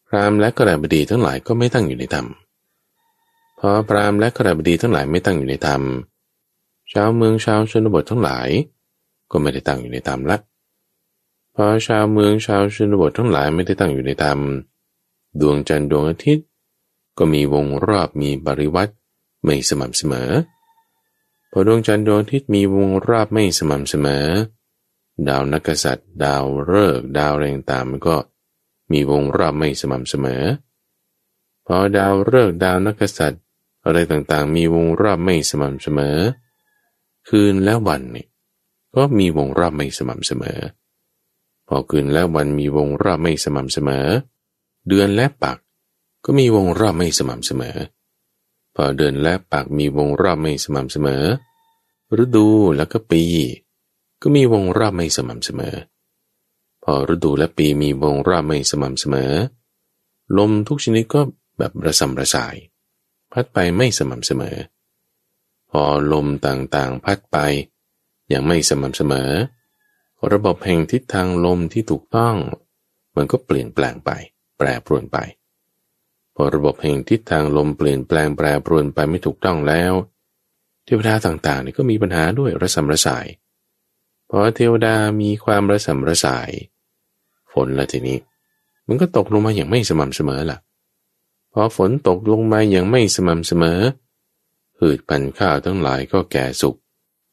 [0.09, 2.27] พรามและกระบดีทั้งหลายก็ไม่ตั้งอยู่ในธรรม
[3.65, 5.83] พอพรามและกระบดีทั้งหลายไม่ตั้งอยู่ในธรรม
[6.93, 8.49] ชาวเมืองชาวชนบททั้งหลาย
[9.31, 10.37] ก็ไม่ได้ตั้งอยู่ในธรรมละ
[11.55, 14.39] พอชาวเมืองชาวชนบททั้งหลายไม่ได้ตั้งอยู่ในธรรม
[15.41, 16.47] ดวงจันทร์ดวงอาทิตย์
[17.19, 18.93] ก็มีวงรอบมีบริวัติ
[19.45, 20.31] ไม่สม่ำเสมอ
[21.51, 24.27] พอดวงจันทร์ดวงอาทิตย์มีวงรอบไม่สม่ำเสมอ
[25.29, 28.17] ดาวนักษัตริย์ ดาวฤกษ์ดาวแรงตามมันก็
[28.93, 30.43] มีวงรอบไม่สม่ำเสมอ
[31.67, 33.43] พอดาวฤกษ์ดาวนักษัตริย์
[33.85, 36.19] อะไรต่างๆ มีวงรอบไม่สม่ำเสมอ
[37.29, 38.27] คืนและวันนี่
[38.95, 40.59] ก็มีวงรอบไม่สม่ำเสมอ
[41.69, 44.07] พอคืนและวันมีวงรอบไม่สม่ำเสมอ
[44.89, 45.59] เดือนและปัก
[46.25, 47.77] ก็มีวงรอบไม่สม่ำเสมอ
[48.75, 51.25] พอเดือนและปากมีวงรอบไม่สม่ำเสมอ
[52.23, 53.23] ฤดูแล้วก็ปี
[54.23, 55.75] ก็มีวงรอบไม่สม่ำเสมอ
[56.85, 59.33] พอฤดูและปีมีวงรอบไม่สม่ำเสมอ
[60.39, 61.21] ลมทุกชนิดก็
[61.59, 62.57] แบบระสำระสาย
[63.33, 64.57] พัดไปไม่สม่ำเสมอ
[65.71, 67.39] พอลมต่างๆ พัดไป
[68.29, 69.31] อย่างไม่สม่ำเสมอ
[70.33, 72.37] ระบบแห่งทิศทางลมที่ถูกต้อง
[73.17, 74.11] มันก็เปลี่ยนแปลงไป
[74.59, 75.19] แปรปรวนไป
[76.35, 79.93] พอระบบแห่งทิศทางลมเปลี่ยนแปลงแปรปรวนไปไม่ถูกต้องแล้ว
[80.85, 83.27] เทวดาต่างๆนี่ก็มีปัญหาด้วยระสำระสาย
[84.31, 86.51] พอเทวดามีความระสำระสาย
[87.53, 88.19] ฝนละทีนี้
[88.89, 90.59] มันก็ตกลงมาอย่างไม่สม่ำเสมอล่ะ
[91.53, 93.81] พอฝนตกลงมาอย่างไม่สม่ำเสมอ
[94.79, 96.77] พืชพันธุ์ข้าวทั้งหลายก็แก่สุก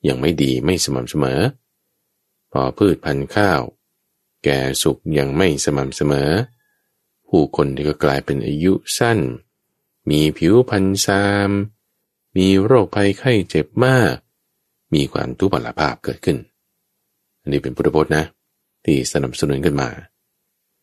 [0.03, 1.39] อย่างไม่ดีไม่สม่ำเสมอ
[2.51, 3.61] พอพืชพันธุ์ข้าว
[4.43, 6.29] แก่สุกอย่างไม่สม่ำเสมอ
[7.27, 9.19] ผู้คนที่ก็กลายเป็นอายุสั้น
[10.09, 11.49] มีผิวพรรณซาม
[12.37, 14.15] มีโรคภัยไข้เจ็บมาก
[14.93, 16.37] มีความทุพพลภาพเกิดขึ้น
[17.41, 18.23] อันนี้เป็นพุทธพจน์นะ
[18.85, 19.89] ที่สนับสนุนกันมา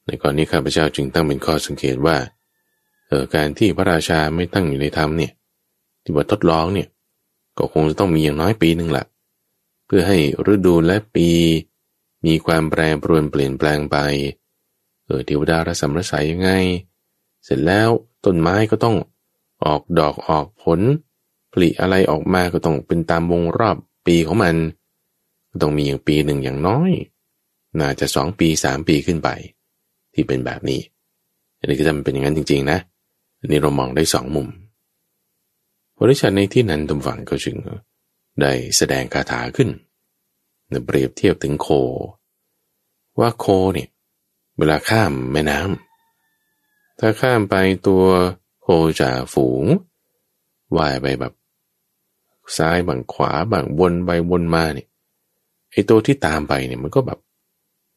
[0.07, 2.17] ในกรณีข้าพเจ้าจึงตั้งเป็นข้อสังเกตว่า
[3.09, 5.33] เออการที่พระราชาไม่ตั้งอยู่ในธรรมเนี่ย
[6.05, 6.89] ที่ว่าทดลองเนี่ย
[7.59, 9.07] ก็คงจะต้องมีอย่างน้อยปีหนึ่งแหละ
[9.87, 10.19] เพื่อให้
[10.53, 11.29] ฤดูและปี
[12.27, 13.97] มีความแปรปรวนเปลี่ยนแปลงไป
[15.05, 16.51] เออเทวดาระสำรสายยังไง
[17.45, 17.89] เสร็จแล้ว
[18.25, 18.97] ต้นไม้ก็ต้อง
[19.65, 20.81] ออกดอกออกผล
[21.53, 24.57] ผลิอะไรออกมาก็ต้องเป็นตามวงรอบปีของมัน
[25.51, 26.91] ก็ต้องมีอย่างปีหนึ่งอย่างน้อย
[27.79, 29.29] น่าจะสองปีสามปีขึ้นไป
[30.15, 30.81] ที่เป็นแบบนี้
[31.59, 32.96] อันนี้ก็จะเป็นอย่างนั้นจริง ๆ นะอั
[33.45, 34.49] นนี้เรามองได้สองมุม
[36.01, 37.57] บริษัทในที่นั้นตุมฝังก็จึง
[38.41, 39.69] ได้แสดงคาถาขึ้น
[40.87, 41.69] เปรียบเทียบถึงโค
[43.19, 43.89] ว่าโคเนี่ย
[44.59, 47.55] เวลาข้ามแม่น้ำถ้าข้ามไป
[47.87, 48.05] ตัว
[48.63, 48.69] โค
[49.01, 49.65] จ่าฝูง
[50.77, 51.33] ว่ายไปแบบ
[52.57, 54.89] ซ้ายบางขวาบางวนไปวนมาเนี่ย
[55.73, 57.19] ไอตัวที่ตามไปเนี่ยมันก็แบบ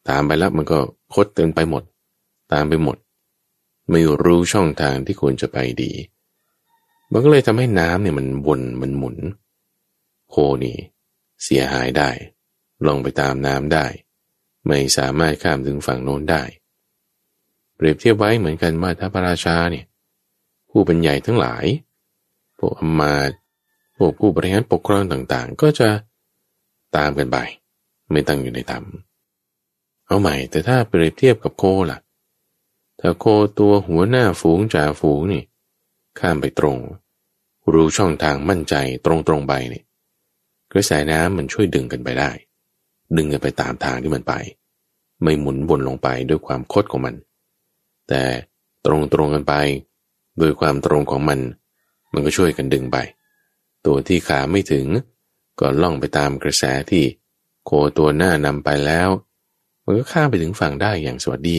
[0.09, 0.79] ตามไปแล้วมันก็
[1.13, 1.83] คดเตือนไปหมด
[2.53, 2.97] ตามไปหมด
[3.91, 5.91] ไม่รู้ช่องทางที่ควรจะไปดี
[7.11, 9.17] มันก็เลยทำให้น้ำเนี่ยมันวนมันหมุน
[10.29, 10.77] โคนี่
[11.43, 12.09] เสียหายได้
[12.87, 13.85] ลงไปตามน้ำได้
[14.67, 16.43] ไม่สามารถข้ามถึงฝั่งโน้นได้
[17.75, 19.85] เปรียบเทียบไว้เหมือนกันว่าถ้าพระราชาเนี่ย
[20.69, 21.65] ผู้เป็นใหญ่ทั้งหลาย
[22.59, 23.31] พวกอมาต
[23.97, 25.89] พวกผู้บริหารปกครองต่างๆ ก็จะ
[26.95, 27.37] ตามกันไป
[28.11, 28.83] ไม่ตั้งอยู่ในธรรม
[30.05, 31.99] เอาใหม่แต่ถ้าเปรียบเทียบกับโคล่ะ
[32.99, 33.25] ถ้าโค
[33.59, 35.43] ตัวหัวหน้าฝูงจ่าฝูงนี่
[36.19, 36.77] ข้ามไปตรง
[37.73, 39.83] รู้ช่องทางมั่นใจตรงๆไปนี่
[40.71, 42.31] กระแสน้ำมันช่วยดึงกันไปได้
[43.17, 44.33] ดึงกันไปตามทางที่มันไป
[45.23, 47.15] ไม่หมุนวนลงไปด้วยความโคดของมัน
[48.09, 48.23] แต่
[48.85, 49.53] ตรงตรงกันไป
[50.39, 51.39] โดยความตรงของมัน
[52.13, 52.97] มันก็ช่วยกันดึงไป
[53.85, 54.85] ตัวที่ขาไม่ถึง
[55.59, 57.03] ก็ล่องไปตามกระแสที่
[57.65, 59.09] โคตัวหน้านำไปแล้ว
[59.83, 61.57] มันก็ข้ามไปถึงฝั่งได้อย่างสวัสดี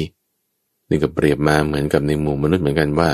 [0.90, 3.11] นี่ก็เปรียบมาเหมือนกับในหมู่มนุษย์เหมือนกันว่า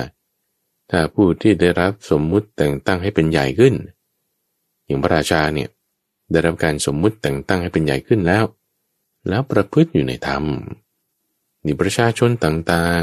[0.90, 3.74] ถ้าผู้ที่ได้รับสมมุติแต่งตั้งให้เป็นใหญ่ขึ้น
[4.84, 5.68] อย่างพระราชาเนี่ย
[6.30, 8.44] ได้รับการสมมุติแต่งตั้งให้เป็นใหญ่ขึ้นแล้ว
[9.28, 10.44] แล้วประพฤติอยู่ในธรรม
[11.64, 13.02] นี่ประชาชนต่าง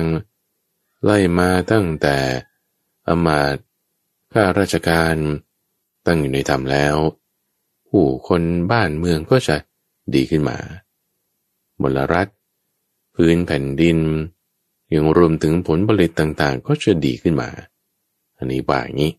[0.51, 2.17] ๆ ไล่มาตั้งแต่
[3.07, 3.57] อมาต
[4.33, 5.15] ข้าราชการ
[6.05, 6.95] ตั้งอยู่ในธรรมแล้ว
[7.89, 9.57] ผู้คนบ้านเมืองก็จะ
[10.15, 10.57] ดีขึ้นมา
[11.81, 12.27] มลรัฐ
[13.15, 13.97] พื้นแผ่นดิน
[14.93, 17.49] ยังรวมถึงผลผลิตต่างๆ ก็จะดีขึ้นมา
[18.38, 19.12] อันนี้บ่าอย่างนี้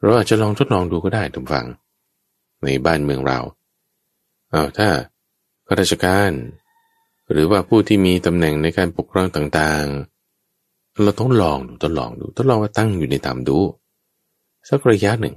[0.00, 1.66] เราอาจจะลองทดลองดูก็ได้ทุกฝัง
[2.62, 3.38] ในบ้านเมืองเรา
[4.50, 4.88] เอาถ้า
[5.66, 6.32] ข้าราชการ
[7.30, 13.58] หรือว่าผู้ที่มีตำแหน่งในการปกครองต่างๆ เราต้องลองดูทดลองดูทดลองว่าตั้งอยู่ในตามดู
[14.68, 15.36] สักระยะหนึ่ง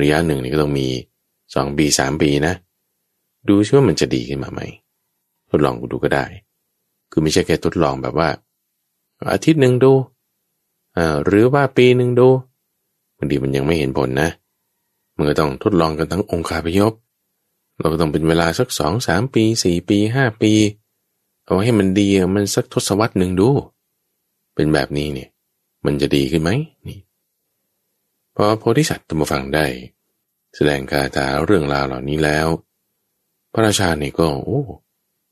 [0.00, 0.86] ระยะหนึ่งนี่ก็ต้องมี
[1.54, 2.54] สองปีสามปีนะ
[3.48, 4.60] ดูซิว่ามันจะดีขึ้นมาไหม
[5.50, 6.24] ทดลองดูก็ได้
[7.16, 8.28] คือไม่ใช่แค่ทดลองแบบว่า
[9.32, 9.92] อาทิตย์หนึ่งดู
[11.24, 12.28] หรือว่าปีหนึ่งดู
[13.16, 14.30] บางทีมันยังไม่เห็นผลนะ
[15.16, 16.92] มันก็ต้องทดลองกันทั้งองค์คาพยพ
[17.78, 20.52] เราก็ต้องเป็นเวลาสักสองสามปีสี่ปีห้าปี
[21.44, 23.48] เอาให้มันดีมันสักทศวรรษหนึ่งดู
[24.54, 25.28] เป็นแบบนี้เนี่ย
[25.84, 26.50] มันจะดีขึ้นไหม
[26.86, 26.98] นี่
[28.34, 29.66] พอโพธิสัตว์ตัมฟังได้
[30.54, 32.48] แสดงคาถาเรื่องราวเหล่านี้แล้ว
[33.52, 34.62] พระราชาเนี่ยก็โอ้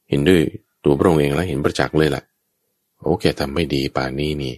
[0.09, 0.43] เห็นด้วย
[0.85, 2.23] ตัวพระองค์เองแล้วเห็นประจักษ์เลยล่ะ
[3.05, 4.55] โอเคทำไม่ดีป่านนี้นี่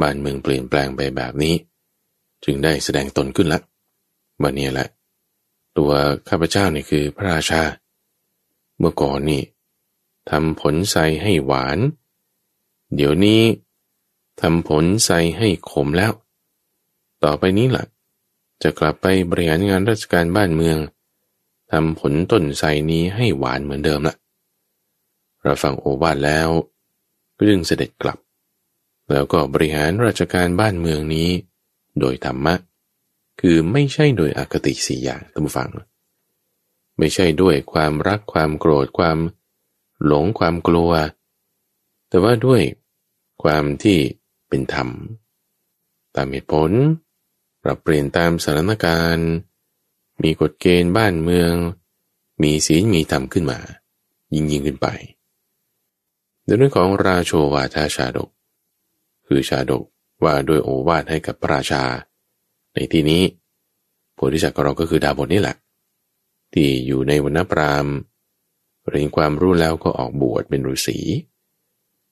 [0.00, 1.54] บ้านเมืองเปลี่ยนแปลงไปแบบนี้
[2.44, 3.60] จึงได้แสดงตนขึ้นละ
[4.42, 4.88] บันนี้แหละ
[5.78, 5.90] ตัว
[6.28, 7.62] ข้าพเจ้านี่คือพระราชา
[8.78, 9.42] เมื่อก่อนนี่
[10.30, 11.78] ทำผลใสให้หวาน
[12.94, 13.42] เดี๋ยวนี้
[14.40, 16.12] ทำผลใสให้ขมแล้ว
[17.24, 17.84] ต่อไปนี้ล่ะ
[18.62, 20.78] จะกลับไปบริหารงานราชการบ้านเมือง
[21.72, 26.48] ทำผลต้นใสนี้ให้หวานเหมือนเดิมละเราฟังโอวาทแล้ว
[27.36, 28.18] ก็จึงเสด็จกลับ
[29.10, 31.28] แล้วก็บริหารราชการบ้านเมืองนี้
[32.00, 32.54] โดยธรรมะ
[33.40, 35.68] คือไม่ใช่โดยอคติสี่อย่างท่านฟัง
[36.98, 39.18] ไม่ใช่ด้วยความรักความโกรธความ
[40.04, 40.90] หลงความกลัว
[42.08, 42.62] แต่ว่าด้วย
[43.42, 43.98] ความที่
[44.48, 44.88] เป็นธรรม
[46.14, 46.70] ตามเหตุผล
[47.62, 49.28] ปรับเปลี่ยนตามสถานการณ์
[50.22, 51.52] มีกฎเกณฑ์บ้านเมือง
[52.42, 53.58] มีศีลมีธรรมขึ้นมา
[54.34, 54.88] ยิ่งยิ่งขึ้นไป
[56.48, 58.28] ในเรื่องของราโชวาทาชาดก
[59.26, 59.82] คือชาดก
[60.24, 61.82] ว่าด้วยโอวาทให้กับพระราชา
[62.74, 63.22] ในที่นี้
[64.14, 65.56] โพธิสัตว์ของเราก็คือดาบทนี่แหละ
[66.52, 67.86] ที่อยู่ในวรรณปราม
[68.88, 70.98] เรียนความรู้แล้วก็ออกบวชเป็นฤาษี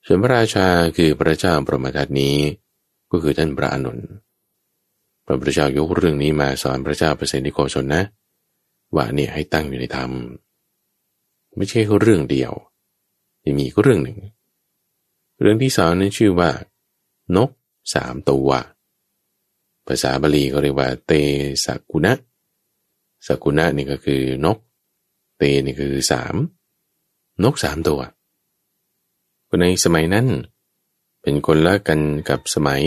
[0.05, 2.37] ส่วนพระราชาคือพระเจ้าปรมทัตนี้
[3.11, 3.99] ก็คือท่านพระอนุน
[5.25, 8.01] พระพุทธเจ้ายกเรื่องนี้มาสอนพระเจ้าเปรตนิโกชนนะ
[8.95, 10.11] ว่าเนี่ยให้ตั้งอยู่ในธรรม
[11.55, 12.53] ไม่ใช่เรื่องเดียว
[13.47, 14.17] ยังมีก็เรื่องหนึ่ง
[15.41, 16.49] เรื่องที่สองนั้นชื่อว่า
[17.35, 17.49] นก
[17.93, 18.49] สามตัว
[19.87, 21.11] ภาษาบาลีเขาเรียกว่า เต
[21.65, 22.13] สักุณะ
[23.27, 24.57] สักุณะนี่ก็คือนก
[25.37, 26.35] เตนี่คือสาม
[27.43, 28.01] นกสามตัว
[29.61, 30.27] ในสมัยนั้น
[31.21, 32.83] เป็นคนละกันกับสมัย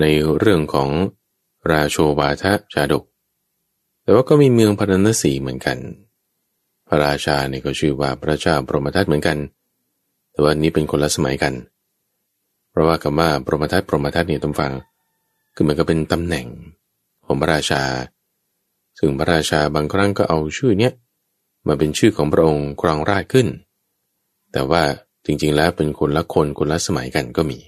[0.00, 0.04] ใน
[0.38, 0.90] เรื่องของ
[1.70, 3.04] ราโชวาทะชาดก
[4.02, 5.78] แต่ว่าก็มีเมืองพารณสีเหมือนกัน
[6.88, 9.38] พระราชาเนี่ยก็ชื่อว่าพระเจ้าปรมทัตเหมือนกัน
[10.36, 11.54] แต่ว่านี้เป็นคนละสมัยกัน
[12.70, 14.72] เพราะว่าคำว่าปรมทัตปรมทัตเนี่ยต้องฟัง
[15.54, 16.46] คือมันก็เป็นตำแหน่ง
[17.26, 17.82] ของพระราชา
[18.98, 20.92] ซึ่งพระราชาบางครั้งก็เอาชื่อเนี้ย
[21.66, 23.46] มาเป็นชื่อของพระองค์ครองราชขึ้น
[24.52, 24.82] แต่ว่า
[25.26, 27.58] จริงๆแล้วเป็นคนละคนคนละสมัยกันก็มี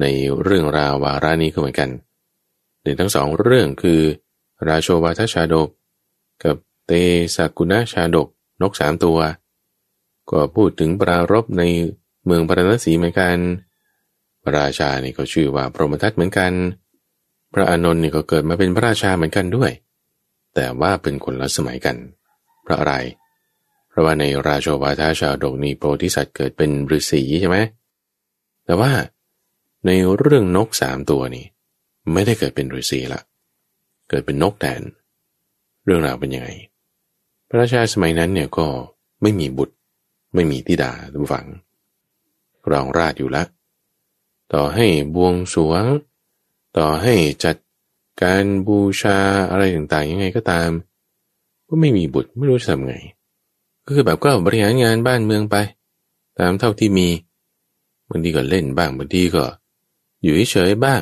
[0.00, 0.04] ใน
[0.42, 1.90] เรื่องราววารานี้ก็เหมือนกัน
[2.82, 4.00] ในทั้งสองเรื่องคือ
[4.68, 5.68] ราโชวาทชาดก
[6.44, 6.56] กับ
[6.86, 6.92] เต
[7.34, 8.28] สกุณชาดก
[8.62, 9.18] นกสามตัว
[10.30, 11.62] ก็พูดถึงปรารบใน
[12.24, 13.36] เมืองปรณสีเหมือนกัน
[14.42, 16.52] พระราชานี่ก็ชื่อว่าพรหมทัตเหมือนกัน
[17.52, 19.70] พระอานนท์นี่ก็เกิดมาเป็นพระราชาเหมือนกันด้วย
[20.54, 21.96] แต่ว่าเป็นคนละสมัยกัน
[22.62, 22.94] เพราะอะไร
[23.88, 27.56] เพราะว่าในราชวาทาชาดกนี้โพธิสัตว์เกิดเป็นฤาษีใช่ไหม
[28.64, 28.92] แต่ว่า
[29.86, 31.46] ในเรื่องนกสามตัวนี่
[32.12, 33.20] ไม่ได้เกิดเป็นฤาษีละ
[34.08, 34.82] เกิดเป็นนกแทน
[35.84, 36.48] เรื่องราวเป็นยังไง
[37.48, 38.66] พระราชาสมัยนั้นเนี่ยก็
[39.22, 39.75] ไม่มีบุตร
[40.34, 41.46] ไม่มีทิดาทุกฝัง
[42.70, 43.48] รองราชอยู่แล้ว
[44.52, 45.84] ต่อให้บวงสวง
[46.76, 47.56] ต่อให้จัด
[48.22, 49.18] การบูชา
[49.50, 50.70] อะไรต่างๆยังไงก็ตาม
[51.68, 52.96] ก็ไม่มีบุตรไม่รู้จะทำไง
[53.86, 55.56] ก็คือแบบก็บริหารงานบ้านเมืองไป
[56.38, 57.08] ตามเท่าที่มี
[58.08, 59.44] บางทีก็เล่นบ้างบางทีก็
[60.22, 61.00] อยู่เฉยๆบ้าง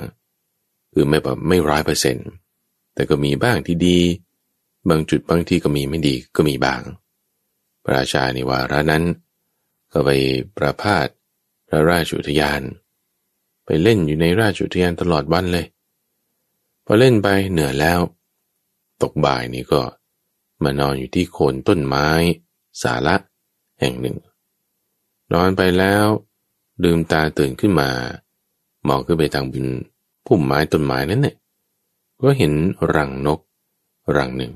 [0.92, 2.28] คือไม่แบบไม่ร้อยเปอร์เซ็นต์
[2.94, 3.98] แต่ก็มีบ้างที่ดี
[4.88, 6.80] บางจุดบางที่ก็มีไม่ดีก็มีบ้าง
[7.84, 9.04] พระราชาในวาระนั้น
[9.92, 10.10] ก็ไป
[10.56, 11.08] ประพาส
[11.68, 12.62] พระราชุทยาน
[13.64, 15.66] ไปเล่นอยู่ในราชุทยานตลอดวันเลย
[16.84, 18.00] พอเล่นไปเหนื่อยแล้ว
[19.02, 19.82] ตกบ่ายนี่ก็
[20.62, 22.08] มานอนอยู่ที่โคนต้นไม้
[22.82, 23.16] สาระ
[23.80, 24.16] แห่งหนึ่ง
[25.32, 26.06] นอนไปแล้ว
[26.82, 27.90] ลืมตาตื่นขึ้นมา
[28.88, 29.66] มองขึ้นไปทางบน
[30.26, 31.36] พุ่มไม้ต้นไม้นั้นเนี่ย
[32.22, 32.52] ก็เห็น
[32.94, 33.40] รังนก
[34.16, 34.52] รังหนึ่ง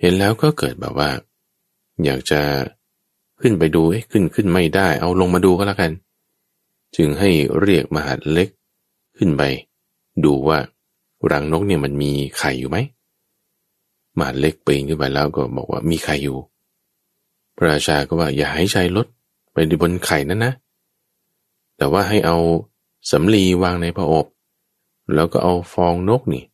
[0.00, 1.10] เห็นแล้วก็เกิดแบบว่า
[2.04, 2.40] อยากจะ
[3.40, 5.92] ขึ้นไปดูเอ๊ะขึ้นขึ้นไม่ได้ เอาลงมาดูก็แล้วกัน
[6.96, 8.48] จึงให้เรียกมหาดเล็ก
[9.18, 9.42] ขึ้นไป
[10.24, 10.58] ดูว่า
[11.30, 12.78] รังนกเนี่ยมันมีไข่อยู่ไหม
[14.18, 16.38] มหาดเล็กปีนขึ้นไปแล้วก็บอกว่ามีไข่อยู่
[17.56, 19.06] พระราชาก็ว่าอย่าให้ชายลด
[19.52, 20.52] ไปบนไข่นั้นนะ
[21.76, 22.36] แต่ว่าให้เอา
[23.10, 24.26] สำลีวางในพระอบ
[25.14, 26.44] แล้วก็เอาฟองนกนี่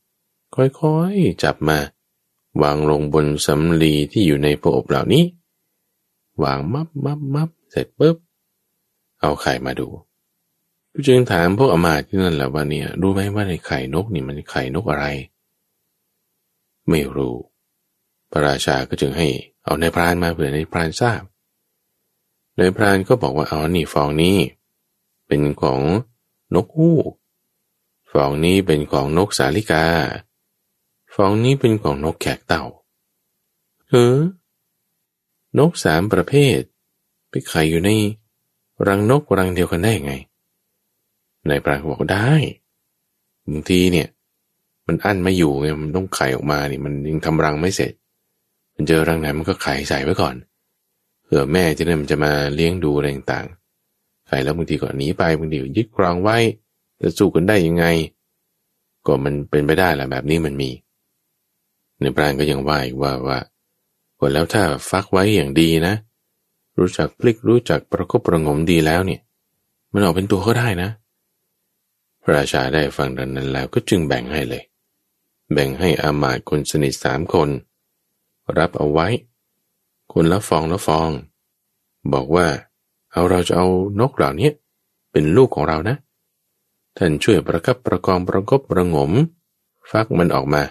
[0.55, 1.79] ค่อยๆจับมา
[2.63, 5.25] วางลงบนสำลีที่อยู่ในพระอบเหล่านี้
[6.43, 8.17] วางมับมับมับเสร็จปุ๊บ
[9.21, 9.89] เอาไข่มาดู
[11.07, 15.07] จึงถามพวกอมาที่นั่นแหละว่าเนี่ยรู้ไหมว่าในไข่นกนี่มันไข่นกอะไร
[16.89, 17.35] ไม่รู้
[18.31, 19.29] พระราชาก็จึงให้
[19.65, 21.23] เอาในพรานมาเผื่อในพรานทราบ
[22.57, 24.39] ในพรานก็บอกว่าเอานี่ฟองนี้
[25.27, 25.81] เป็นของ
[26.55, 27.13] นกฮูก
[28.13, 29.85] ฟองนี้เป็นของนกสาลิกา
[31.17, 32.65] ฟองนี้เป็นของนกแขกเต่า
[33.91, 34.19] เออ
[35.59, 36.59] นกสามประเภท
[37.31, 37.91] ไปไข่อยู่ใน
[38.87, 40.15] รังนกรังเดียวกันได้ไง
[41.49, 42.31] นายปรางบอกได้
[43.49, 44.09] บางทีเนี่ย
[44.87, 47.93] มันอั้นไม่อยู่ไงมันต้องไข่ออกมาเนี่ยมันยังทำรังไม่เสร็จ
[48.75, 50.37] มันเจอรังไหนมันก็ไข่ใส่ไว้ก่อน
[51.25, 56.37] เผื่อแม่จะได้มันจะมาเลี้ยงดูอะไรต่างๆไข่แล้วบางทีก็หนีไปบางทีก็ยึดกรองไว้
[57.01, 57.85] จะสู้กันได้ยังไง
[59.07, 60.71] ก็มันเป็นไปได้แหละแบบนี้มันมี
[62.01, 63.39] ในปรานก็ยังว่าอีกว่าว่า
[64.19, 65.95] ก็แล้วถ้าฟักไว้อย่างดีนะ
[66.79, 69.21] รู้จักพลิกรู้จักประคบประงมดีแล้วเนี่ย
[69.93, 70.91] มันออกเป็นตัวก็ได้นะ
[72.23, 74.63] พระราชาได้ฟังดังนั้นแล้วก็จึงแบ่งให้เลย
[75.53, 77.49] แบ่งให้อามาตคนสนิทสามคน
[78.59, 79.09] รับเอาไว้
[80.13, 81.11] คนละฟองละฟอง
[82.13, 82.47] บอกว่า
[83.13, 83.67] เอาเราจะเอา
[84.01, 84.51] นกเหล่านี้
[85.13, 85.97] เป็นลูกของเรานะ
[86.97, 89.13] ท่านช่วยประคับประคองประกบประงม
[89.91, 90.63] ฟักมันออกมา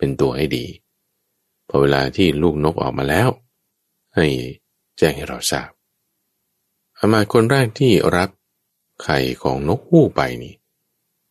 [0.00, 0.66] เป็นตัวให้ดี
[1.68, 3.28] พอเวลาที่ลูกนกออกมาแล้ว
[4.16, 4.26] ให้
[4.98, 5.70] แจ้งให้เราทราบ
[6.98, 8.30] อามาคนแรกที่รับ
[9.02, 10.54] ไข่ของนกฮูกไปนี่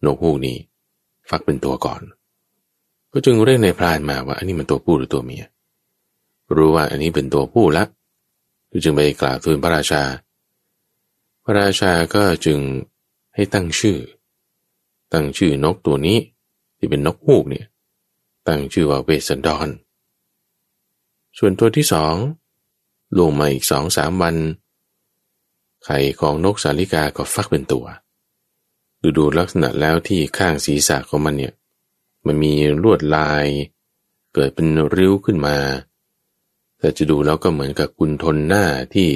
[0.06, 0.58] นกฮูกนี่
[1.30, 2.02] ฟักเป็นตัวก่อน
[3.12, 5.46] ก็จึงเรียกในพรานมาว่า อันนี้มันตัวผู้หรือตัวเมีย
[6.56, 7.84] รู้ว่าอันนี้เป็นตัวผู้ละ
[8.84, 10.04] จึงไปกล่าวทูลพระราชา
[11.44, 12.60] พระราชาก็จึง
[13.36, 13.98] ให้ตั้งชื่อ
[15.14, 16.18] ตั้งชื่อนกตัวนี้
[16.78, 17.66] ที่เป็นนกฮูกเนี่ย
[18.48, 19.70] ตั้งชื่อว่าเวสันดอน
[21.38, 22.16] ส่วนตัวที่สอง
[23.20, 24.36] ลงมาอีกสองสามวัน
[25.84, 27.86] ไข่ของนกสาลิกาก็ฟักเป็นตัว
[29.02, 31.54] ดูดูลักษณะแล้วที่ข้างศีรษะของมันเนี่ย
[32.26, 33.46] มันมีลวดลาย
[34.34, 35.58] เกิดเป็นริ้วขึ้นมา
[36.80, 39.10] แต่จะดูแล้วก็เหมือนกับกุนทนหน้าที่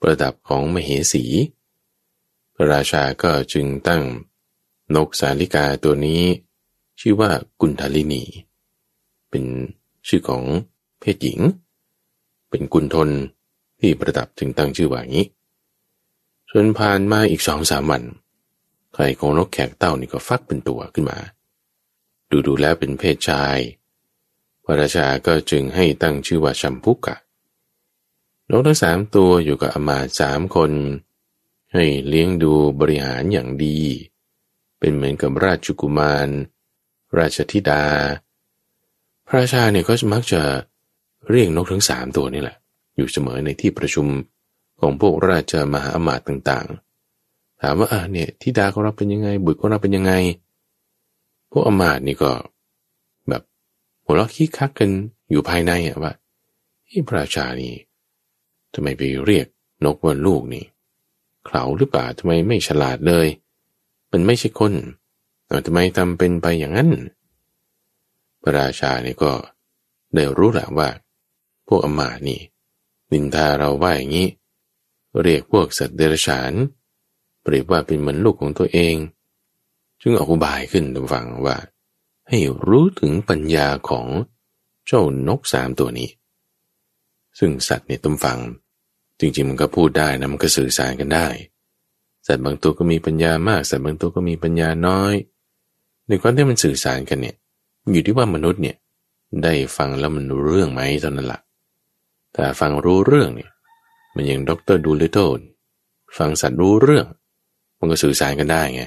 [0.00, 1.24] ประดับของมเหสี
[2.54, 4.02] พระราชาก็จึงตั้ง
[4.94, 6.22] นกสาลิกาตัวนี้
[7.00, 8.22] ชื่อว่ากุณฑลินี
[9.32, 9.44] เป็น
[10.08, 10.44] ชื่อของ
[11.00, 11.40] เพศหญิง
[12.50, 13.08] เป็นกุณฑล
[13.80, 15.26] ที่ประดับถึงตั้งชื่อว่างี้
[16.50, 18.02] ส่วนผ่านมาอีกสองสามวัน
[18.94, 21.18] ไข่ของนกแขกเต้านี่ก็ฟักเป็นตัวขึ้นมา
[22.30, 23.58] ดูดูแล้วเป็นเพศชาย
[24.64, 27.16] พระราชาก็จึงให้ตั้งชื่อว่าชัมพุกะ
[28.50, 30.72] นกทั้งสามตัวอยู่กับอมาสามคน
[31.74, 33.80] ให้เลี้ยงดูบริหารอย่างดี
[34.78, 36.28] เป็นเหมือนกับราชกุมาร
[37.18, 37.84] ราชธิดา
[39.26, 40.40] พระราชาเนี่ยก็มักจะ
[41.30, 42.56] เรียกนกทั้งสามตัวนี่แหละ
[42.96, 44.06] อยู่เสมอในที่ประชุม
[44.80, 50.12] ของพวกราชมหาอมาตย์ต่างๆ ถามว่าอะเนี่ยธิดาของเราเป็นยังไง บุตรของเราเป็นยังไง
[51.50, 52.30] พวกอมาตย์นี่ก็
[53.28, 53.42] แบบ
[54.04, 54.90] หัวเราะคิกคักกัน
[55.30, 56.12] อยู่ภายในอะว่า
[56.88, 57.72] ที่พระราชานี่
[58.74, 59.46] ทำไมไปเรียก
[59.84, 60.64] นกว่าลูกนี่
[61.46, 63.26] เขาหรือเปล่าทำไมไม่ฉลาดเลย
[64.12, 64.72] มันไม่ใช่คน
[65.66, 66.88] ทำไมทำเป็นไปอย่างนั้น
[68.42, 69.32] พระราชานี่ก็
[70.14, 70.88] ได้รู้แหละว่า
[71.68, 72.40] พวกอมานี่
[73.12, 74.28] นินทาเราว่าอย่างนี้
[75.22, 76.52] เรียกพวกสัตว์เดรัจฉาน
[77.42, 78.94] เปรียบว่าเป็นเหมือนลูกของตัวเอง
[80.00, 81.56] จึงออกบายขึ้นตฟังว่า
[82.28, 84.06] ให้รู้ถึงปัญญาของ
[84.86, 86.10] เจ้านกสามตัวนี้
[87.38, 88.38] ซึ่งสัตว์ในตำฟัง
[89.20, 91.28] จริงๆมันก็พูดได้นะมันก็สื่อสารกันได้
[92.26, 95.14] สัตว์บางตัวก็มีปัญญามาก สัตว์บางตัวก็มีปัญญาน้อย
[96.06, 97.36] ในความที่มันสื่อสารกันเนี่ย
[97.90, 98.76] อยู่ที่ว่ามนุษย์เนี่ย
[99.42, 101.40] ได้ฟังแล้วมันรู้เรื่องไหมเท่านั้นละ่ะ
[102.32, 103.50] แต่ฟังรู้เรื่องเนี่ย
[104.14, 105.18] มันอย่างด็อกเตอร์ดูลิโต
[106.18, 107.06] ฟังสัตว์รู้เรื่อง
[107.78, 108.82] มันก็สื่อสารกันได้ไง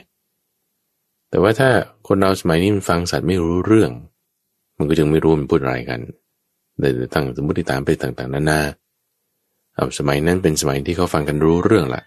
[1.29, 1.69] แต่ว่าถ้า
[2.07, 3.91] คนเราสมัยนี้มันฟังสัตว์ไม่รู้เรื่อง
[4.77, 6.01] มันก็จึงไม่รู้มันพูดอะไรกัน
[6.79, 8.61] แต่ตั้งสมมติฐานไปต่างๆนานา
[9.75, 12.01] เอาสมัยนั้นเป็นสมัยที่เขาฟังกันรู้เรื่องล่ะ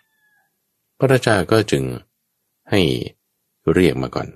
[0.98, 1.82] พระราชาก็จึง
[2.70, 2.80] ให้
[3.74, 4.28] เรียกมาก่อน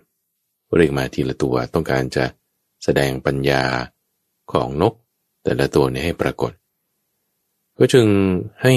[0.77, 2.25] เรียกมาทีละตัวต้องการจะ
[2.85, 3.65] แสดงปัญญา
[4.53, 4.95] ของนก
[5.43, 6.53] แต่ละตัวนี้ให้ปรากฏ
[7.79, 8.07] ก็จึง
[8.63, 8.75] ให้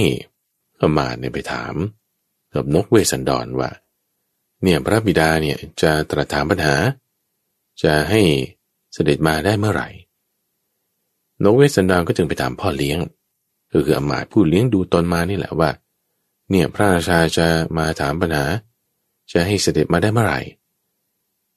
[0.80, 1.74] อมาตเนี่ยไปถาม
[2.54, 3.72] กับนกเวสันดรว่า
[4.64, 6.76] เนี่ยพระบิดาเนี่ยจะตรัสถามปัญหา
[7.84, 8.22] จะให้
[8.94, 9.90] เสด็จมาได้เมื่อไหร่
[11.44, 13.00] นกเวสันดรก็จึงไปถามพ่อเลี้ยง
[13.72, 15.70] ก็คืออมาตผู้เลี้ยงดูตนมานี่แหละว่า
[16.50, 17.48] เนี่ยพระราชาจะ
[17.78, 18.46] มาถามปัญหา
[19.32, 20.40] จะให้เสด็จมาได้เมื่อไหร่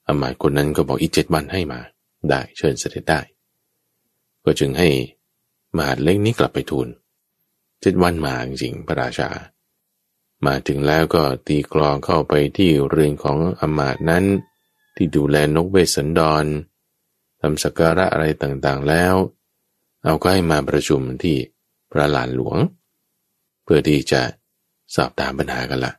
[0.07, 1.79] อมาตคนนั้นก็บอกอีกเจ็ดวันให้มา
[2.29, 3.21] ได้เชิญเสด็จได้
[4.45, 4.89] ก็จึงให้
[5.75, 6.87] มหาเล็กนี้กลับไปทูล
[7.81, 9.29] เจ็ดวันมาจริงพระราชา
[10.45, 14.25] มาถึงแล้วก็ตีกลองเข้าไปที่เรือนของอมาตนั้น
[14.95, 16.45] ที่ดูแลนกเวสสันดร
[17.41, 19.15] ทำสักการะอะไรต่างๆแล้ว
[20.03, 21.37] เอาก็ให้มาประชุมที่
[21.91, 22.57] พระลานหลวง
[23.63, 24.21] เพื่อที่จะ
[24.95, 25.93] สอบถามปัญหากันละ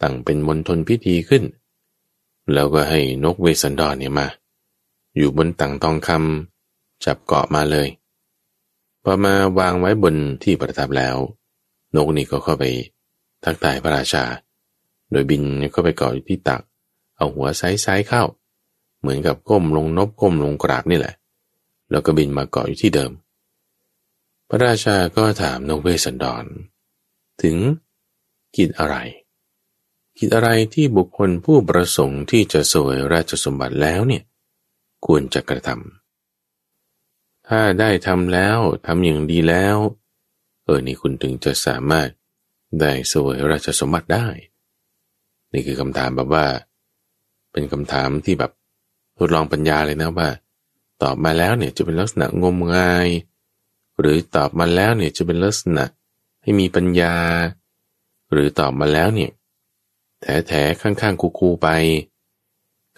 [0.00, 1.44] ตั้งเป็นมณฑลพิธีขึ้น
[2.52, 4.26] แล้วก็ให้นกเวสันดรเนี่ยมา
[5.16, 7.88] อยู่บนตังทองคำจับเกาะมาเลย
[9.02, 11.16] พอมาวางไว้บนที่ประทับแล้ว
[11.94, 12.64] นกนี่ก็เข้าไป
[13.44, 14.24] ทักทายพระราชา
[15.10, 16.62] โดยบินเข้าไปเกาะอยู่ที่ตัก
[17.16, 18.22] เอาหัวไซส์ๆเข้า
[19.00, 21.14] เหมือนกับก้มลงนบก้มลงกราบนี่แหละ
[21.90, 23.12] แล้วก็บินมาเกาะอยู่ที่เดิม
[24.48, 26.44] พระราชาก็ถามนกเวสันดร
[27.42, 27.56] ถึง
[28.56, 28.96] กิจอะไร
[30.18, 34.22] กิจอะไรที่บุคคลผู้ประสงค์ที่จะสวยราชสมบัติแล้วเนี่ย
[35.06, 39.76] ควรจะกระทำถ้าได้ทำแล้วทำอย่างดีแล้ว
[40.64, 42.08] เออนี่คุณถึงจะสามารถ
[42.80, 44.26] ได้สวยราชสมบัติได้
[45.52, 46.46] นี่คือคำถามแบบว่า
[47.52, 48.52] เป็นคำถามที่แบบ
[49.18, 50.28] ทดลองปัญญาเลยนะว่า
[51.02, 53.08] ตอบมาแล้วเนี่ยจะเป็นลักษณะงมงาย
[54.00, 55.84] หรือตอบมาแล้วเนี่ยจะเป็นลักษณะ
[56.42, 57.14] ให้มีปัญญา
[58.32, 59.32] หรือตอบมาแล้วเนี่ย
[60.20, 60.52] แถแถ
[60.82, 61.68] ข้างๆ คูๆไป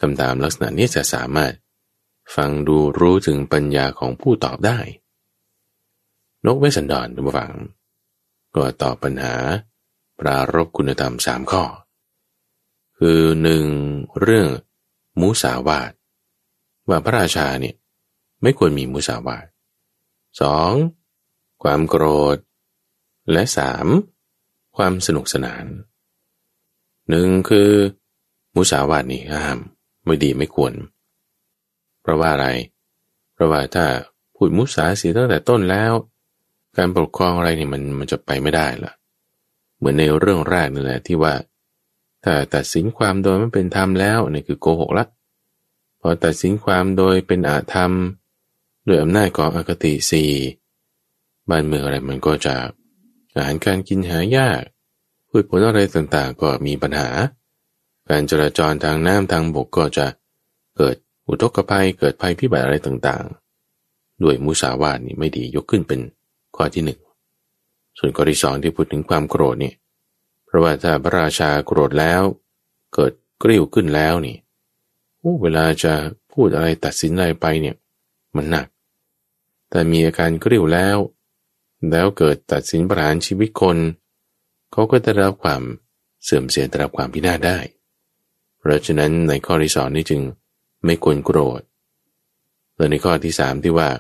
[0.01, 1.53] คำถามลักษณะนี้จะสามารถ
[2.35, 4.79] ฟังดูรู้ถึงปัญญาของผู้ตอบได้
[6.47, 7.55] นกเวสันดรทุกฝัง
[8.57, 9.35] ก็ตอบปัญหา
[10.19, 11.65] ปรารบคุณธรรมสามข้อ
[12.99, 13.65] คือหนึ่ง
[14.21, 14.49] เรื่อง
[15.21, 15.93] มุสาวาท
[16.89, 17.77] ว่าพระราชาเนี่ย
[18.43, 19.47] ไม่ควรมีมุสาวาท
[20.41, 20.73] สอง
[21.63, 22.05] ความโกร
[22.35, 22.37] ธ
[23.33, 23.87] และสาม
[24.77, 25.65] ความสนุกสนาน
[27.09, 27.71] หนึ่งคือ
[28.55, 29.59] มุสาวาทนี่ห้าม
[30.05, 30.73] ไม่ดีไม่ควร
[32.09, 32.49] ราะว่าอะไร
[33.35, 33.85] เพราะว่าถ้า
[34.37, 35.93] พูดมุสาเสียตั้งแต่ต้นแล้ว
[36.77, 38.93] การปกครองอะไรนี่มันมันจะไปไม่ได้ละ
[39.79, 41.35] เหมือนในเรื่องแรกนั่นแหละที่ว่า
[42.25, 45.07] ถ้าตัดสินความโดยไม่เป็นธรรมแล้วนี่คือโกหกละ
[46.01, 47.93] พอตัดสินความโดยเป็นอาธรรม
[48.87, 50.25] ด้วยอำนาจของอคติสี
[51.49, 52.55] บ้านเมืองอะไรมันก็จะ
[53.35, 54.63] อาหารการกินหายาก
[55.29, 57.09] พืชผลอะไรต่างๆ ก็มีปัญหา
[58.09, 60.07] การจราจรทางน้ำทางบกก็จะ
[60.77, 60.97] เกิด
[61.29, 66.01] อุทกภัยเกิดภัยพิบัติอะไรต่างๆ ด้วยมุสาวาทนี่ไม่ดียกขึ้นเป็น
[66.57, 67.01] ข้อที่หนึ่ง
[67.99, 69.73] ส่วนข้อที่สองที่พูดถึงความโกรธนี่
[70.47, 72.23] เพราะว่าถ้าพระราชาโกรธแล้ว
[72.95, 73.13] เกิด
[73.43, 74.37] กริ้วขึ้นแล้วนี่
[75.43, 75.95] เวลาจะ
[76.33, 77.77] พูดอะไรตัดสินอะไรไปเนี่ย
[78.37, 78.67] มันหนัก
[79.71, 80.99] แต่มีอาการกริ้วแล้ว
[81.91, 83.79] แล้วเกิดตัดสินประหารชีวิตคน
[84.73, 85.63] เขาก็จะรับความ
[86.25, 87.59] เสื่อมเสียได้รับความพินาศได้
[88.59, 90.21] เพราะฉะนั้นในข้อที่สองนี่จึง
[90.85, 91.63] ไม่ควรโกรธ
[92.77, 93.91] แลวในข้อที่สามที่ว่า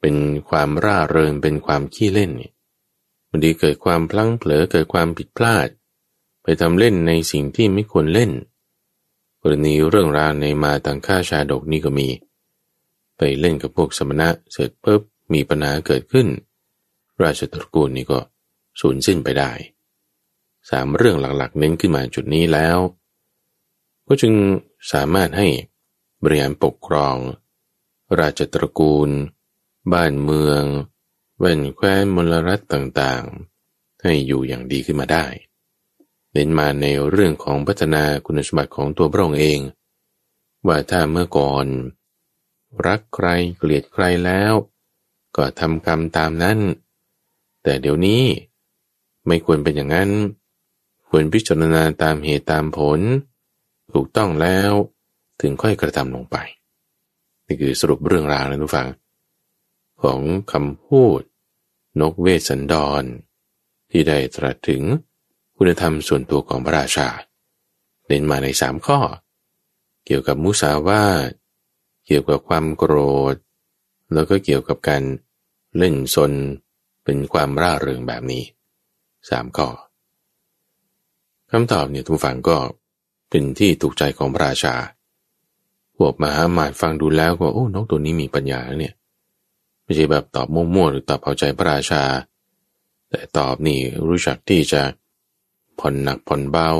[0.00, 0.16] เป็น
[0.48, 2.52] ความร่าเริงเป็นความขี้เล่นเนี่ย
[3.30, 5.68] มันดีเกิดความพลั้งเผลอเกิดความผิดพลาด
[6.42, 8.30] ไปทำเล่นในสิ่งที่ไม่ควรเล่น
[9.42, 12.08] กรณีเรื่องราวในมาตังค่าชาดกนี่ก็มี
[13.16, 16.26] ไปเล่นกับพวกสมณะเสร็จปุ๊บมีปัญหาเกิดขึ้น
[17.22, 18.18] ราชตระกูลนี่ก็
[18.80, 19.52] สูญสิ้นไปได้
[20.70, 22.78] สามเรื่องหลักๆ เน้นขึ้นมาจุดนี้แล้ว
[24.06, 24.32] ก็จึง
[24.92, 25.48] สามารถให้
[26.22, 27.16] บริหารปกครอง
[28.18, 29.10] ราชตระกูล
[29.92, 30.62] บ้านเมือง
[31.38, 35.26] แว่นแคว้นมลรัฐต่างๆ ให้อยู่อย่างดีขึ้นมาได้
[36.32, 39.60] เน้นมาในเรื่องของพัฒนาคุณสมบัติของตัวพระองค์เอง
[40.66, 41.66] ว่าถ้าเมื่อก่อน
[42.86, 44.52] รักใครเกลียดใครแล้ว
[45.36, 46.58] ก็ทำกรรมตามนั้น
[47.62, 48.24] แต่เดี๋ยวนี้
[49.26, 50.10] ไม่ควรเป็นอย่างนั้น
[51.08, 53.00] ควรพิจารณาตามเหตุตามผล
[53.92, 54.72] ถูกต้องแล้ว
[55.40, 56.36] ถึงค่อยกระทำลงไป
[57.46, 58.88] นี่คือสรุปเรื่องราวนะทุกฝัง
[60.02, 60.20] ของ
[60.52, 61.20] คำพูด
[62.00, 63.02] นกเวสสันดร
[63.90, 64.82] ที่ได้ตรัสถึง
[65.56, 67.08] คุณธรรมส่วนตัวของพระราชา
[68.06, 69.00] เน้นมาในสามข้อ
[70.06, 71.30] เกี่ยวกับมุสาวาท
[72.06, 72.94] เกี่ยวกับความโกร
[73.34, 73.36] ธ
[74.12, 75.02] แล้วก็เกี่ยวกับการ
[75.78, 76.32] เล่นซน
[77.04, 78.44] เป็นความร่าเริงแบบนี้
[79.30, 79.68] สามข้อ
[81.50, 82.58] คำตอบเนี่ยทุกฝั่งก็
[83.30, 84.74] เป็นที่ถูกใจของพระราชา
[85.98, 88.94] พวกมหาหมาดฟังดูแล้วก็โอ้นกตัวนี้มีปัญญาเนี่ย
[89.84, 92.02] ไม่ใช่แบบตอบมั่วๆหรือตอบเอาใจพระราชา
[93.10, 94.82] แต่ตอบนี่รู้จักที่จะ
[95.78, 96.70] ผ่อนหนักผ่อนเบา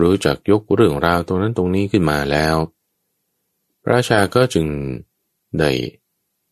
[0.00, 2.56] รู้จักยกเรื่องราวตรงนั้นตรงนี้ขึ้นมาแล้ว
[3.82, 4.66] พระราชาก็จึง
[5.58, 5.70] ได้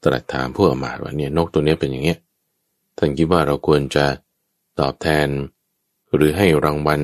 [0.05, 2.19] ตรัสถามผู้อมาตว่าเนี่ยนกตัวนี้เป็นอย่างเงี้ย
[2.99, 4.07] ท่านคิดว่าเราควรจะ
[4.81, 5.29] ตอบแทน
[6.15, 7.01] หรือให้รางวัล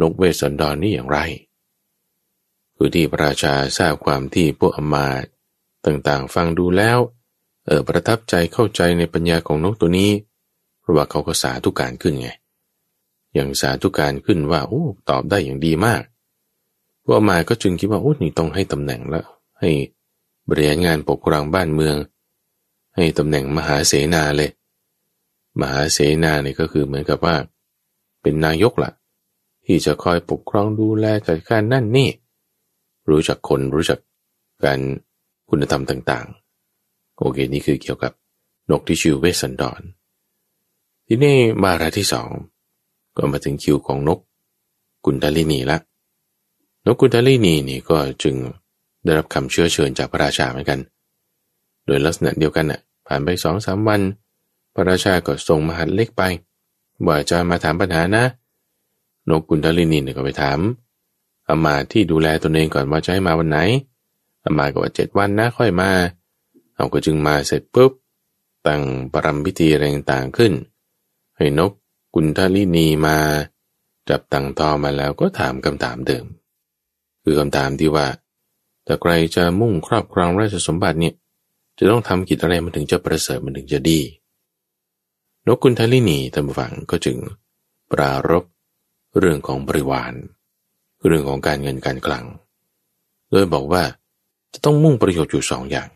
[0.00, 1.18] นกเวสสันดรนนี่อย่างไร
[2.76, 5.10] คือที่พระราชาทราบความที่พวกอมา
[5.84, 6.98] ตต่างๆ ฟังดูแล้ว
[7.66, 10.10] เออประทับใจเข้าใจในปัญญาของนกตัวนี้
[10.80, 12.28] เพราะว่าเขาก็สาธุการขึ้นไง
[13.34, 16.02] อย่างสาธุการขึ้นว่าโอ้ตอบได้อย่างดีมาก
[17.04, 19.26] พวกอมาก็จึงคิดว่าโอ้นี่ต้องให้ตำแหน่งแล้ว
[19.60, 19.70] ให้
[20.48, 21.96] บริหารงานปกครองบ้านเมือง
[22.96, 24.50] ให้ตำแหน่งมหาเสนาเลย
[25.60, 27.36] มหาเสนาเนี่ยก็คือเหมือนกับว่า
[28.22, 28.92] เป็นนายกละ่ะ
[29.66, 32.08] ที่จะคอยปกครองดูแลจัดการนั่นนี่
[33.08, 33.98] รู้จักคนรู้จัก
[34.64, 34.78] การ
[35.48, 38.12] คุณธรรมต่างๆ โอเค นี่คือเกี่ยวกับ
[38.70, 39.80] นกที่ชื่อเวสันดอน
[41.06, 42.28] ทีนี้มาราที่สอง
[43.16, 44.18] ก็มาถึงคิวของนก
[45.04, 45.78] กุนทลินีละ
[46.86, 48.34] นกกุนทลินีนี่ก็จึง
[49.04, 50.80] ได้รับคำเชื้อเชิญจากพระราชาเหมือนกัน
[51.86, 54.00] โดยลักษณะเดียวกันน่ะผ่านไปสองสามวัน
[54.74, 56.22] พระราชาก็ส่งมหัดเล็กไป
[57.06, 58.24] ว่าจะมาถามปัญหานะ
[59.28, 60.58] นกกุนทลินีเนี่ยก็ไปถาม
[61.54, 63.58] อามาที่ดูแลตนเองก่อนว่าจะให้มาวันไหน
[64.44, 65.90] อามาก็ว่าเจ็ดวันนะค่อยมา
[66.74, 67.92] เอาก็จึงมาเสร็จปุ๊บ
[68.66, 68.82] ตั้ง
[69.12, 70.52] ปรำพิธีอะไรต่างขึ้น
[71.36, 71.72] ให้นก
[72.14, 73.16] กุนทลินีมา
[74.08, 76.24] จับตังทอมาแล้วก็ถามคำถามเดิม
[77.22, 78.06] คือคำถามที่ว่า
[78.84, 81.14] แต่ใครจะมุ่งครอบครองราชสมบัติเนี่ย
[81.78, 84.00] จะต้องทำกิจอะไรมันถึงจะประเสริฐมันถึงจะดี
[85.46, 87.16] นกกุนทลินีตามฝังก็จึง
[87.92, 88.44] ปรารบ
[89.18, 90.14] เรื่องของบริวาร
[91.06, 92.24] เรื่องของการเงินการคลัง
[93.30, 93.84] โดยบอกว่า
[94.52, 95.88] จะต้องมุ่งประโยชน์อยู่สองอย่าง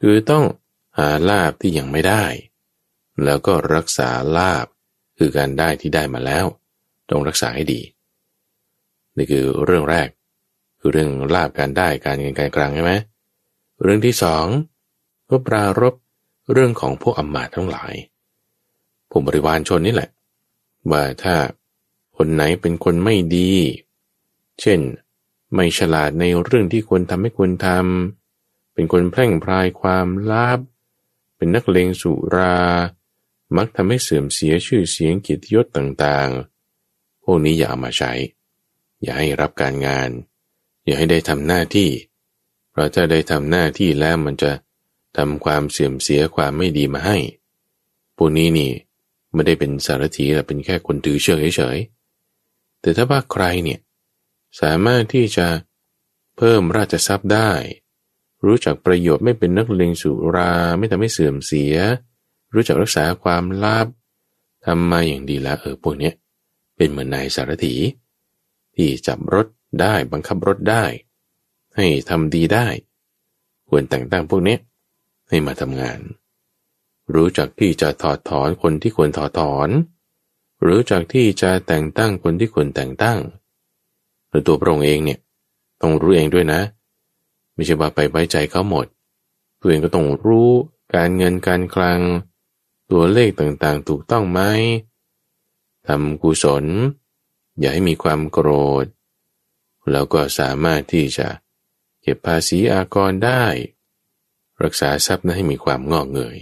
[0.00, 0.44] คือต้อง
[0.98, 2.24] หาลาบที่ยังไม่ได้
[3.24, 4.66] แล้วก็รักษาลาบ
[5.18, 6.44] คือการได้ที่ได้มาแล้ว
[7.10, 7.80] ต้องรักษาให้ดี
[9.16, 10.08] นี่คือเรื่องแรก
[10.80, 12.92] คือเรื่องลาบการได้การเงินการคลังใช่ไหม
[13.82, 14.46] เรื่องที่สอง
[15.30, 15.94] ก็ปรารบ
[16.52, 17.92] เรื่องของพวกอำมาตย์ทั้งหลาย
[19.12, 20.10] ผมบริวารชนนี่แหละ
[20.90, 21.34] ว่าถ้า
[22.16, 23.52] คนไหนเป็นคนไม่ดี
[24.60, 24.80] เช่น
[25.54, 30.60] ไม่ฉลาดในเรื่องที่ควรทำไม่ควรทำเป็นคนแพร่งพรายความลาบ
[31.36, 32.56] เป็นนักเลงสุรา
[33.56, 38.12] มักทำให้เสื่อมเสียชื่อเสียงเกียรติยศต่างๆ พวกนี้อย่าเอามาใช้
[39.02, 40.10] อย่าให้รับการงาน
[40.84, 41.90] อย่าให้ได้ทำหน้าที่
[42.70, 44.52] เพราะถ้าได้ทำหน้าที่แล้วมันจะ
[45.16, 47.18] ทำความเสื่อมเสียความไม่ดีมาให้
[48.16, 48.70] พวกนี้นี่
[49.32, 53.80] ไม่ได้เป็นสารถีแต่เป็นแค่คนถือเชื่อเฉยๆแต่ถ้าว่าใครเนี่ย
[54.60, 55.46] สามารถที่จะ
[56.36, 57.52] เพิ่มราชทรัพย์ได้
[58.44, 61.74] รู้จักประโยชน์ไม่เป็นนักเลงสุราไม่ทำให้เสื่อมเสีย
[62.54, 63.86] รู้จักรักษาความลับ
[64.64, 66.14] ทำมาอย่างดีแล้วเออพวกเนี้ย
[66.76, 67.74] เป็นเหมือนนายสารถี
[68.74, 69.46] ที่จับรถ
[69.80, 70.84] ได้บังคับรถได้
[71.76, 72.66] ให้ทำดีได้
[73.68, 74.56] ควรแต่งตั้งพวกนี้
[75.28, 76.00] ให้มาทำงาน
[77.14, 79.68] รู้จักที่จะถอดถอนคนที่ควรถอดถอน
[80.66, 83.18] รู้จักที่จะแต่งตั้งคนที่ควรแต่งตั้ง
[84.28, 85.18] หรือตัวพระองค์เองเนี่ย
[85.82, 86.60] ต้องรู้เองด้วยนะ
[87.54, 88.86] ไม่ใช่ว่าไปไว้ใจเขาหมด
[89.60, 90.50] ตัวเองก็ต้องรู้
[90.94, 92.00] การเงินการคลัง
[92.90, 94.40] ตัวเลขต่างๆ ถูกต้องไหม
[95.86, 96.64] ทำกุศล
[97.58, 98.48] อย่าให้มีความโกร
[98.84, 98.86] ธ
[99.92, 101.28] แล้วก็สามารถที่จะ
[102.02, 103.44] เก็บภาษีอากรได้
[104.62, 106.38] รักษาทรัพย์นั้นให้มีความงอกเงย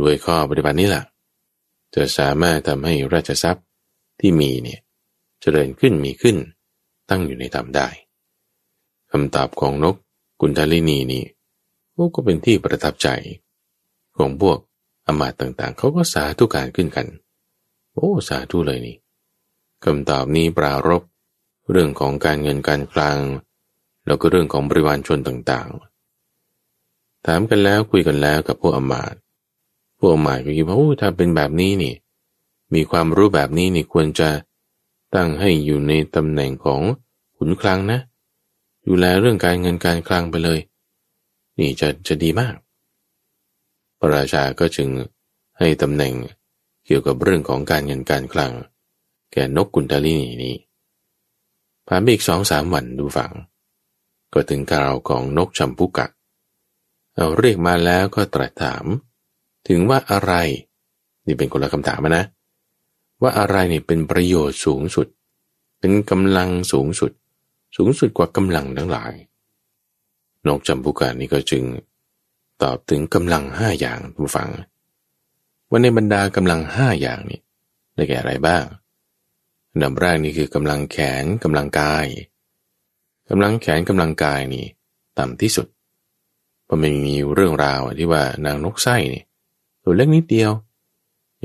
[0.00, 1.04] ด้วยข้อปฏิบัตินี้แหละ
[1.94, 3.64] จะสามารถทำให้ราชทรัพย์
[4.20, 4.80] ที่มีเนี่ย
[5.40, 6.36] เจริญขึ้นมีขึ้น
[7.10, 7.88] ตั้งอยู่ในธรรมได้
[9.10, 9.96] คำตอบของนก
[10.40, 11.24] กุนทลินีนี่
[12.14, 13.08] ก็เป็นที่ประทับใจ
[14.16, 14.58] ของพวก
[15.06, 17.06] อมาตต่างๆ เขาก็สาธุการขึ้นกัน
[17.92, 18.96] โอ้ สาธุเลยนี่
[19.84, 21.02] คำตอบนี้ปรารบ
[21.70, 23.18] เรื่องของการเงินการคลัง
[24.06, 29.14] แล้วก็เรื่องของบริวารชนต่างๆ ถามกันแล้วคุยกันแล้วกับพวกอมาต
[29.98, 31.94] พวกอมาตก็คิดว่าโอ้ถ้าเป็นแบบนี้นี่
[32.74, 34.28] มีความรู้แบบนี้นี่ควรจะ
[35.14, 36.80] ตั้งให้อยู่ในตำแหน่งของ
[37.36, 38.00] ขุนคลังนะ
[38.86, 40.60] ดูแลเรื่องการเงินการคลังไปเลย
[41.58, 42.54] นี่จะจะดีมาก
[43.98, 44.88] พระราชาก็จึง
[45.58, 46.14] ให้ตำแหน่ง
[46.86, 48.52] เกี่ยวกับเรื่องของการเงินการคลัง
[49.32, 50.56] แก่นกกุนทาลีนีนี้
[51.86, 53.32] ผ่านไปอีกสองสามวันดูฝัง
[54.32, 56.06] ก็ถึงคราวของนกชัมพุกะ
[57.14, 58.84] เอาเรียกมาแล้วก็ตรัสถาม
[59.68, 60.32] ถึงว่าอะไร
[61.26, 62.24] นี่เป็นคนละคำถามนะ
[63.22, 65.06] ว่าอะไรเนี่ยเป็นประโยชน์สูงสุด
[65.78, 67.12] เป็นกำลังสูงสุด
[67.76, 69.12] สูงสุดกว่ากำลังทั้งหลาย
[70.46, 71.64] นกจำพุกานี่ก็จึง
[72.62, 74.48] ตอบถึงกำลังห้าอย่างผู้ฟัง
[75.68, 77.40] ว่าในบรรดากำลังห้าอย่างนี้
[77.94, 78.64] ได้แก่อะไรบ้าง
[79.70, 82.06] อันดับแรกนี่คือกำลังแขนกำลังกาย
[83.30, 84.66] กำลังแขนกำลังกายนี่
[85.18, 85.66] ต่ำที่สุด
[86.64, 89.22] เพราะมันมีเรื่องราวที่ว่านางนกไส้นี่
[89.82, 90.52] ตัวเล็กนิดเดียว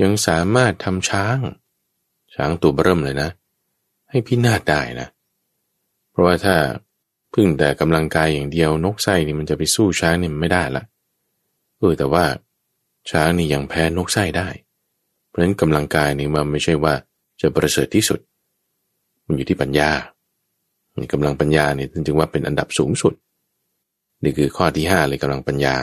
[0.02, 1.38] ยังสามารถทำช้าง
[2.34, 3.30] ช้างตัวเริ่มเลยนะ
[4.10, 5.08] ให้พินาศได้นะ
[6.10, 6.56] เพราะว่าถ้า
[7.34, 10.84] พึ่งแต่กำลังกายอย่างเดียวนกไส้นี่มันจะไปสู้ช้างนี่มันไม่ได้ละ
[11.78, 12.24] เออแต่ว่า
[13.10, 14.48] ช้างนี่ยังแพ้นกไส้ได้
[15.28, 16.94] เพราะฉะนั้นกำลังกายนี่มันไม่ใช่ว่า
[17.40, 18.20] จะประเสริฐที่สุด
[19.26, 19.90] มันอยู่ที่ปัญญา
[21.00, 23.14] นี่กำลังปัญญาเนี่ยจึงว่าเป็นอันดับสูงสุด
[24.22, 25.76] นี่คือข้อที่ห้าเลยกำลังปัญญา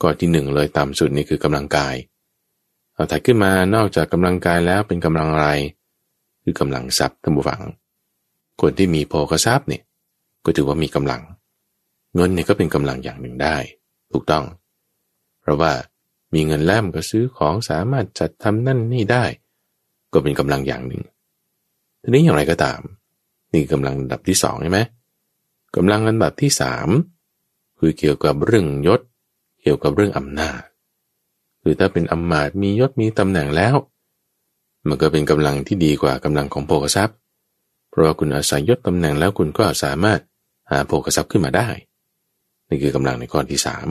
[0.00, 1.94] ข้อที่หนึ่งเลยต่ำสุดนี่คือกำลังกาย
[2.96, 5.48] เอาถัดขึ้นมานอกจากกำลังกายแล้วเป็นกำลังอะไร
[6.42, 7.60] คือกำลังทรัพย์ท่านผู้ฟัง
[8.60, 9.82] คนที่มีโภคทรัพย์เนี่ย
[10.44, 11.22] ก็ถือว่ามีกำลัง
[12.14, 13.56] เงินเนี่ยก็เป็นกำลังอย่างหนึ่งได้
[14.12, 14.44] ถูกต้อง
[15.40, 15.72] เพราะว่า
[16.34, 19.24] มีเงินแล้วมันก็ซื้อของสามารถจัดทำนั่นนี่ได้
[20.12, 21.02] ก็เป็นกำลังอย่างหนึ่ง
[22.02, 22.80] ทีนี้อย่างไรก็ตาม
[23.52, 24.80] นี่กำลังระดับที่สองใช่ไหม
[25.76, 26.88] กำลังระดับที่สาม
[27.78, 29.00] คือเกี่ยวกับเรื่องยศ
[29.62, 30.60] เกี่ยวกับเรื่องอำนาจ
[31.68, 33.74] คือถ้าเป็นอำมาตย์มียศมีตำแหน่งแล้ว
[34.88, 37.16] มันก็เป็นกำลังที่ดีกว่ากำลังของโภคทรัพย์
[37.90, 40.20] เพราะว่าคุณอาศัยยศตำแหน่งแล้วคุณก็สามารถ
[40.70, 41.68] หาโภคทรัพย์ขึ้นมาได้
[42.68, 43.88] นี่คือกำลังในข้อที่สาม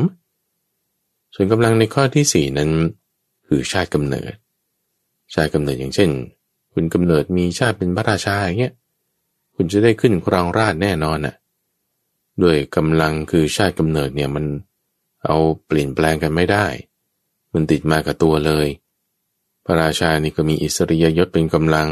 [1.36, 2.70] ส่วนกำลังในข้อที่สี่นั้น
[3.48, 4.34] คือชาติกำเนิด
[5.34, 6.10] ชาติกำเนิดอย่างเช่น
[6.74, 8.74] คุณกำเนิดมีชาติเป็นพระราชาอย่างเงี้ย
[9.56, 11.36] คุณจะได้ขึ้นครองราชแน่นอนน่ะ
[12.44, 14.46] ด้วยกำลังคือชาติกำเนิดเนี่ยมัน
[15.26, 16.68] เอาเปลี่ยนแปลงกันไม่ได้
[17.56, 18.68] มันติดมากับตัวเลย
[19.66, 21.90] พระราชานี่ก็มีอิสริยยศเป็นกำลัง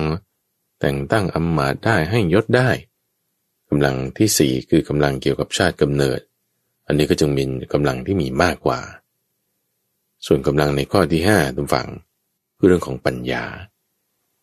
[0.79, 2.69] แต่งตั้งอำมาตย์ได้ให้ยศได้
[3.69, 6.19] กำลังที่สี่คือกำลังเกี่ยวกับชาติกำเนิด
[6.87, 7.43] อันนี้ก็จึงมี
[7.73, 8.79] กำลังที่มีมากกว่า
[10.25, 11.87] ส่วนกำลังในข้อที่ห้าทุกฝั่ง
[12.57, 13.45] คือเรื่องของปัญญา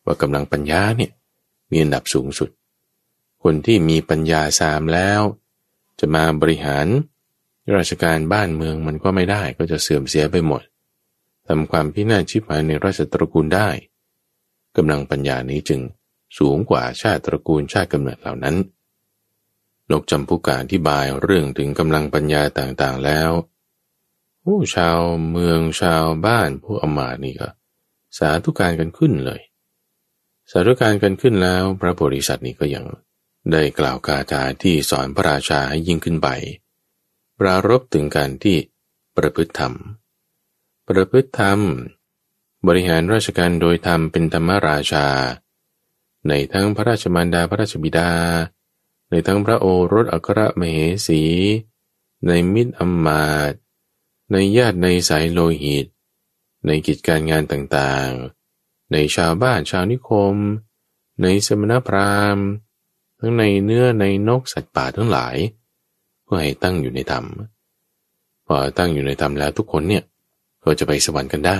[0.05, 1.11] ว่ากำลังปัญญาเนี่ย
[1.71, 2.49] มีอันดับสูงสุด
[3.43, 5.21] คนที่มีปัญญาสามแล้ว
[5.99, 6.87] จะมาบริหาร
[7.77, 13.69] ราชการบ้านเมืองมันก็ไม่ได้ก็จะเสื่อมเสียไปหมดำความพินาศชิบหายในราชตระกูลได้
[14.77, 15.81] กำลังปัญญานี้จึง
[16.37, 18.55] สูงกว่าชาติตระกูลชาติกำเนิดเหล่านั้น
[19.91, 23.31] นกจำพุกาอธิบายเรื่องถึงกำลังปัญญาต่างๆแล้ว
[24.43, 24.99] ผู้ชาว
[25.31, 27.49] เมืองชาวบ้านผู้อมาตนี่ก็
[28.17, 29.41] สาธุการกันขึ้นเลย
[30.51, 32.85] สาธุการกันขึ้นแล้ว พระโพธิสัตว์นี่ก็ยัง
[33.51, 36.29] ได้กล่าวคาถาที่สอนพระราชาให้ยิ่งขึ้นไป
[37.39, 38.57] ปรารบถึงการที่
[39.17, 39.73] ประพฤติธรรม
[40.91, 41.59] ประพฤติธรรม
[42.67, 45.07] บริหารราชการโดยธรรมเป็นธรรมราชา
[46.27, 48.11] ในทั้งพระราชมารดาพระราชบิดา
[49.09, 51.21] ในทั้งพระโอรสอัครมเหสี
[52.27, 53.53] ในมิตรอมมาต
[54.31, 55.85] ในญาติในสายโลหิต
[56.65, 60.35] ในกิจการงานต่างๆ ในชาวบ้านชาวนิคม
[61.21, 62.45] ในสมณพราหมณ์
[63.19, 65.35] ทั้งในเนื้อในนกสัตว์ป่าทั้งหลาย
[66.27, 67.25] ก็ให้ตั้งอยู่ในธรรม
[68.45, 70.03] พอตั้งอยู่ในธรรมแล้วทุกคนเนี่ย
[70.63, 71.59] ก็จะไปสวรรค์กันได้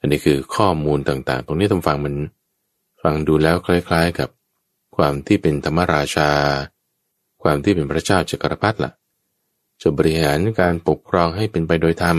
[0.00, 2.14] อันนี้คือข้อมูลต่างๆ ตรงนี้ทำฟังมัน
[3.02, 4.28] ฟังดูแล้วคล้าย ๆกับ
[4.96, 6.30] ความที่เป็นธรรมราชา
[7.42, 8.92] ความที่เป็นพระเจ้าจักรพรรดิละ่ะ
[9.80, 12.18] จะบริหารการปกครองให้เป็นไปโดยธรรม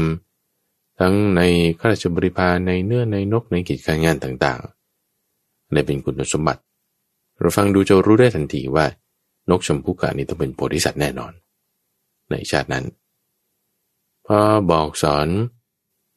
[0.99, 1.41] ทั้งใน
[1.79, 6.61] ข้าราชบริพารในเนื้อในนกในกิจการงานต่างๆในเป็นคุณสมบัติ
[7.39, 8.85] เราฟังดูจะรู้ได้ทันทีว่า
[9.49, 11.33] นกชมพูกานี้ต้องเป็นโพธิสัตว์แน่นอน
[12.29, 12.85] ในชาตินั้น
[14.27, 14.39] พอ
[14.71, 15.27] บอกสอน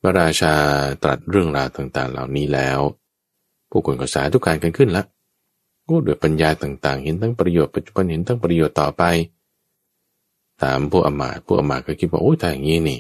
[0.01, 0.55] พระราชา
[1.03, 2.81] ตรัสเรื่องราวต่างๆ เหล่านี้แล้ว
[3.71, 5.03] ผู้คนก็สาธุการกันขึ้นละ
[5.89, 9.03] ก็ด้วยปัญญาต่างๆ เห็นทั้งประโยชน์ปัจจุบันเห็นทั้งประโยชน์ต่อไป
[10.63, 12.99] ถามพวกอมาตพวกอมาตก็คิดว่าโอ้ถ้าอย่างนี้นี่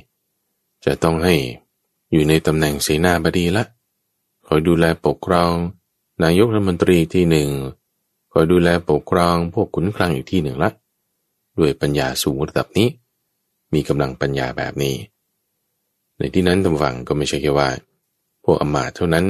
[0.84, 1.34] จะต้องให้
[2.12, 3.64] อยู่ในตำแหน่งเสนาบดีละ
[4.46, 5.52] คอยดูแลปกครอง
[6.22, 7.48] นายกรัฐมนตรีที่หนึ่ง
[8.32, 10.70] คอยดูแลปกครองพวกขุนคลังอีกที่หนึ่งละ
[11.58, 12.88] ด้วยปัญญาสูงระดับนี้
[13.74, 14.96] มีกำลังปัญญาแบบนี้
[16.18, 17.68] ในที่นั้นตำฝังก็ไม่ใช่แค่ว่า
[18.44, 19.26] พวกอมาตเท่านั้น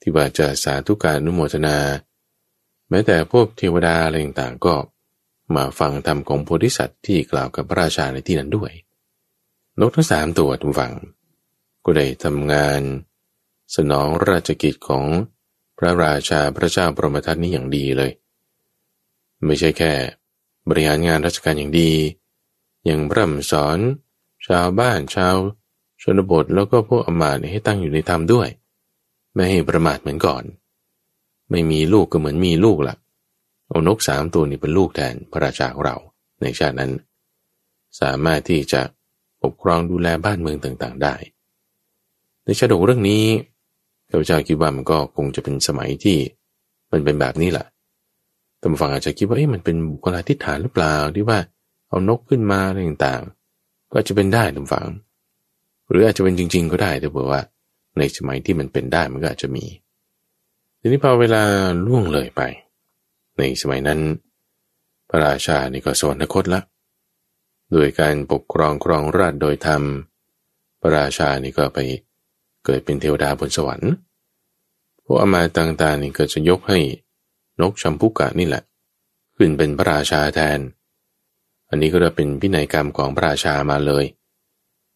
[0.00, 1.76] ที่ว่าจะสาธุการนุโมทนา
[2.88, 4.74] แม้แต่พวกเทวดาอะไรต่างๆก็
[5.54, 8.72] มาฟังธรรมของโพธิสัตว์ที่กล่าวกับพระราชาในที่นั้นด้วย
[9.80, 10.94] นกทั้งสามตัวทุกฝัง
[11.84, 12.80] ก็ได้ทำงาน
[13.76, 15.04] สนองราชกิจของ
[15.78, 18.10] พระราชาพระเจ้าปรมทัตนี้อย่างดีเลย
[19.44, 19.92] ไม่ใช่แค่
[20.68, 21.90] บริหารงานราชการอย่างดี
[22.88, 23.78] ย่างพร่ำสอน
[24.46, 25.36] ชาวบ้านชาว
[26.02, 28.48] ชนบทแล้วก็พวกอมาตให้ตั้งอยู่ในธรรมด้วย
[29.34, 30.42] ไม่ให้ประมาทเหมือนก่อน
[31.50, 32.96] ไม่มีลูกก็เหมือนมีลูกละ่ะ
[33.68, 35.96] เอานกสามตัวนี้เป็นลูกแทนพระราชาของเรา
[36.40, 36.92] ในชาตินั้น
[38.00, 38.82] สามารถที่จะ
[39.42, 41.14] ปกครองดูแลบ้านเมืองต่างๆได้
[42.44, 43.24] ในชาดกเรื่องนี้
[44.10, 46.18] ข้าพเจ้าคิดว่ามันก็คงจะเป็นสมัยที่
[46.92, 47.66] มันเป็นแบบนี้แหละ
[48.58, 51.38] แต่ฟังอาจจะคิดว่าเอ๊ะมันเป็นบุคลาธิฐานหรือเปล่าที่ว่า
[51.88, 54.88] เอานกขึ้นมาอะไรต่างๆ ก็จะเป็นได้ทุกฝัง
[55.88, 57.42] หรืออาจจะเป็นจริง ๆ ก็ได้แต่บอกว่า
[57.98, 59.64] ในสมัยที่มันเป็นได้มันก็อาจจะมี
[60.80, 61.42] ทีนี้พอเวลา
[61.86, 62.42] ล่วงเลยไป
[63.38, 64.00] ในสมัยนั้น
[65.08, 66.60] พระราชานี่ก็สวรรคตละ
[67.72, 69.82] โดยการปกครองครองราชโดยธรรม
[70.80, 71.78] พระราชานี่ก็ไป
[72.64, 73.92] เกิดเป็นเทวดาบนสวรรค์
[75.04, 76.78] พวกอมาต่างๆนี่ก็จะยกให้
[77.60, 78.62] นกชัมพุกะนี่แหละ
[79.36, 80.58] ขึ้นเป็นพระราชาแทน
[81.70, 84.04] อันนี้ก็จะเป็นพินัยกรรมของพระราชามาเลย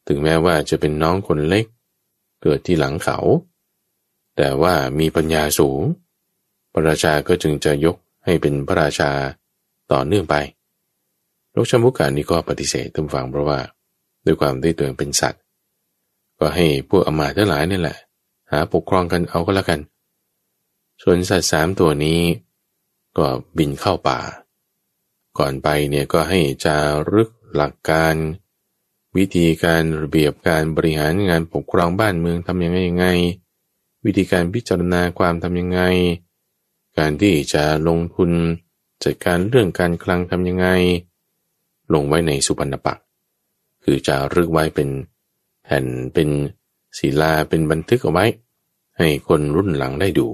[0.07, 1.66] ถึงแม้ว่าจะเป็นน้องคนเล็ก
[2.43, 3.18] เกิดที่หลังเขา
[4.37, 5.83] แต่ว่ามีปัญญาสูง
[6.73, 9.11] พระราชาก็จึงจะยกให้เป็นพระราชา
[9.93, 10.37] ต่อเนื่องไป
[11.53, 13.59] โลกชมุกานี้ก็ปฏิเสธตุ้มฟังเพราะว่า
[14.25, 15.43] ด้วยความที่ตัวเองเป็นสัตว์
[16.39, 17.97] ก็ให้พวกอมาทั้งหลายนี่แหละ
[18.51, 19.81] หาปกครองกันเอาก็แล้วกัน
[21.03, 22.20] ส่วนสัตว์สามตัวนี้
[23.16, 23.27] ก็
[23.59, 24.18] บินเข้าป่า
[25.39, 26.78] ก่อนไปเนี่ยก็ให้จา
[27.12, 28.14] รึกหลักการ
[29.16, 33.07] วิธีการระเบียบการบริหารงานปกครองบ้านเมืองทำยังไงยังไง
[34.05, 35.80] วิธีการพิจารณาความทำยังไง
[36.99, 38.30] การที่จะลงทุน
[39.05, 40.68] จัดการเรื่องการคลังทำยังไง
[41.95, 42.99] ลงไว้ในสุพรรณปัก
[43.85, 44.89] คือจะรึกไว้เป็น
[45.64, 46.28] แผ่นเป็น
[46.99, 48.24] ศิลาเป็นบันทึกเอาไว้
[48.99, 50.28] ให้คนรุ่นหลังได้ดู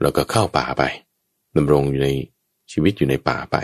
[0.00, 0.82] แล้วก็เข้าป่าไป
[1.56, 2.08] ดำรงอยู่ใน
[2.72, 3.56] ชีวิตอยู่ในป่าไป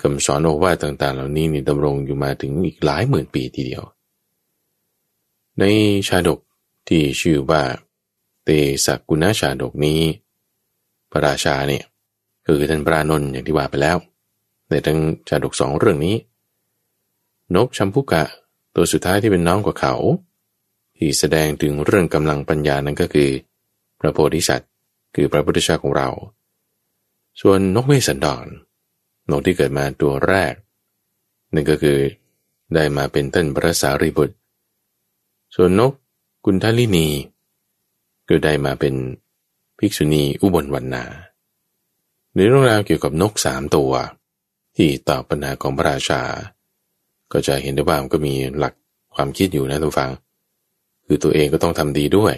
[0.00, 3.82] คำสอนโอวาทต่างๆ เหล่านี้นี่ดำรงอยู่มาถึงอีกหลายหมื่นปีทีเดียว
[5.58, 5.64] ใน
[6.08, 6.40] ชาดก
[6.88, 7.62] ที่ชื่อว่า
[8.44, 8.48] เต
[8.84, 10.00] สกกุณาชาดกนี้
[11.10, 11.84] พระราชาเนี่ย
[12.46, 13.96] คือท่านพระนนท์อย่างที่ว่าไปแล้ว
[14.68, 16.16] ในทั้งชาดกสองเรื่องนี้
[17.54, 18.24] นกชัมพุกะ
[18.74, 19.94] ตัวสุดท้ายที่เป็นน้องกว่าเขา
[20.96, 23.30] ที่แสดงถึงเรื่องกำลังปัญญานั้นก็คือ
[24.00, 24.70] พระโพธิสัตว์
[25.14, 26.08] คือพระพุทธเจ้าของเรา
[27.40, 28.46] ส่วนนกเวสันดร
[29.30, 30.54] นกที่เกิดมาตัวแรก
[31.54, 31.98] นั่นก็คือ
[32.74, 34.36] ได้มาเป็นต้นพระสารีบุตร
[35.54, 35.92] ส่วนนก
[36.44, 37.08] กุณทลินี
[38.28, 38.94] ก็ได้มาเป็น
[39.78, 41.04] ภิกษุณีอุบลวรรณา
[42.34, 43.92] ในเรื่องราวเกี่ยวกับนกสามตัว
[44.76, 46.22] ที่ตอบปัญหาของพระราชา
[47.32, 48.74] ก็จะเห็นได้ว่ามันก็มีหลัก
[49.14, 50.10] ความคิดอยู่นะทุกฟัง
[51.06, 52.34] คือตัวเองก็ต้องทำดีด้วย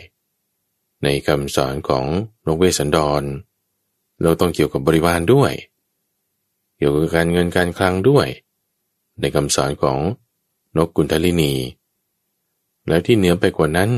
[1.04, 2.04] ในคำสอนของ
[2.46, 3.22] นกเวสันดร
[4.22, 5.52] เราต้องเกี่ยวกับบริวารด้วย
[6.76, 8.26] เกี่ยวกับการเงินการคลังด้วย
[9.20, 9.98] ในคำสอนของ
[10.76, 11.52] นกกุลทลินี
[12.88, 13.90] แล้วที่เหนือไปกว่านั้น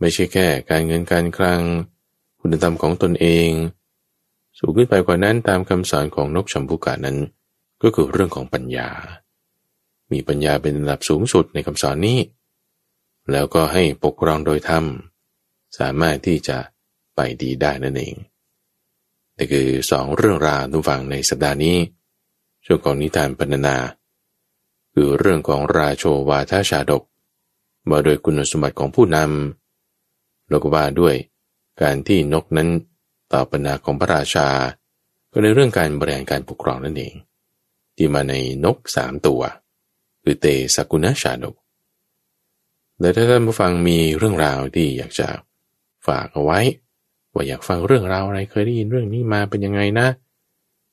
[0.00, 1.62] ไม่ใช่แค่การเงินการคลัง
[2.40, 3.48] คุณธรรมของตนเอง
[4.58, 7.18] สูงขึ้นไปกว่านั้นตามคำสอนของนกชมพูกานั้น
[7.82, 8.88] ก็คือเรื่องของปัญญา
[10.12, 12.18] มีปัญญาเป็นระดับสูงสุดในคำสอนนี้
[13.30, 14.84] แล้วก็ให้ปกครองโดยธรรม
[15.78, 16.58] สามารถที่จะ
[17.16, 18.14] ไปดีได้นั่นเอง
[19.36, 21.76] นี่คือสองเรื่องราวทุกฝั่งในสัปดาห์นี้
[22.64, 23.76] ช่วงของนิทานปรรณนา
[24.92, 27.02] คือเรื่องของราโชวาทชาดก
[27.90, 31.14] มาโดยคุณสมบัติของผู้นำแล้วก็ว่าด้วย
[31.82, 32.68] การที่นกนั้น
[33.32, 34.48] ตอบปัญหาของพระราชา
[35.30, 37.14] ก็ในเรื่องการบริหารการปกครองนั่นเอง
[37.96, 39.42] ที่มาในนกสามตัว
[40.22, 41.54] คือเตสกุณชาดก
[42.98, 45.28] แต่ถ้าท่านผู้ฟังมีเรื่องราวที่อยากจะ
[46.06, 46.60] ฝากเอาไว้
[47.34, 50.06] ว่าอยากฟังเรื่องราวอะไรเคยได้ยินเรื่องนี้มาเป็นยังไงนะ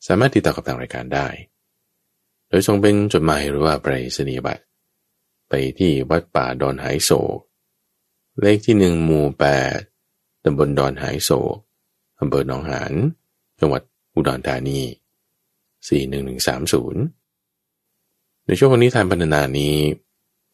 [0.07, 1.27] สามารถติดต่อกับทางรายการได้
[2.49, 4.63] โดยส่งเป็นจดหมายหรือว่าไปรษณียบัตร
[5.49, 7.37] ไปที่วัดป่าดอนหายโศก
[8.41, 9.77] เลขที่หนึ่งหมู่แปด
[10.43, 11.55] ตำบลดอนหายโศก
[12.19, 12.93] อำเภอหนองหาน
[13.59, 13.81] จังหวัด
[14.13, 14.79] อุดรธานี
[15.83, 19.75] 41130 ในช่วงวันนี้ทานพันนานี้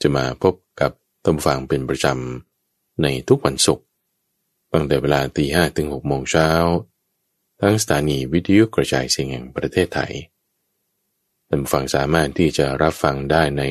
[0.02, 0.92] จะมาพบกับ
[1.26, 3.85] ตำฟังเป็นประจำในทุกวันศุกร์
[4.76, 6.50] ตั้งแต่เวลาตีห้ถึงหกโมงเช้า
[7.62, 10.14] ทั้งสถานีวิทยุกระจายเสียงแห่งประเทศไทย
[11.48, 13.64] ท่านฟังสามารถที่จะรับฟังได้ใน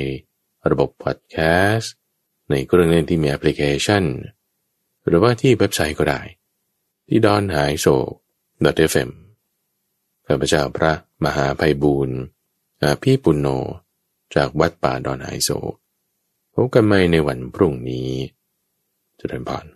[0.71, 1.37] ระบบพอดแค
[1.73, 1.93] สต์
[2.51, 4.05] ในเครื่องเล่นที่มีแอปพลิเคชัน
[5.07, 6.21] หรือว่าที่เว็บไซต์ก็ได้
[7.09, 8.11] ที่ดอนหายโศก
[8.91, 9.11] .fm
[10.27, 10.93] ข้าพเจ้าพระ
[11.25, 12.19] มหาภัยบูรณ์
[13.03, 13.49] พี่ปุณโญ
[14.35, 15.73] จากวัดป่าดอนหายโศก
[16.55, 18.11] พบกันใหม่ในวันพรุ่งนี้
[19.17, 19.67] เจริญพร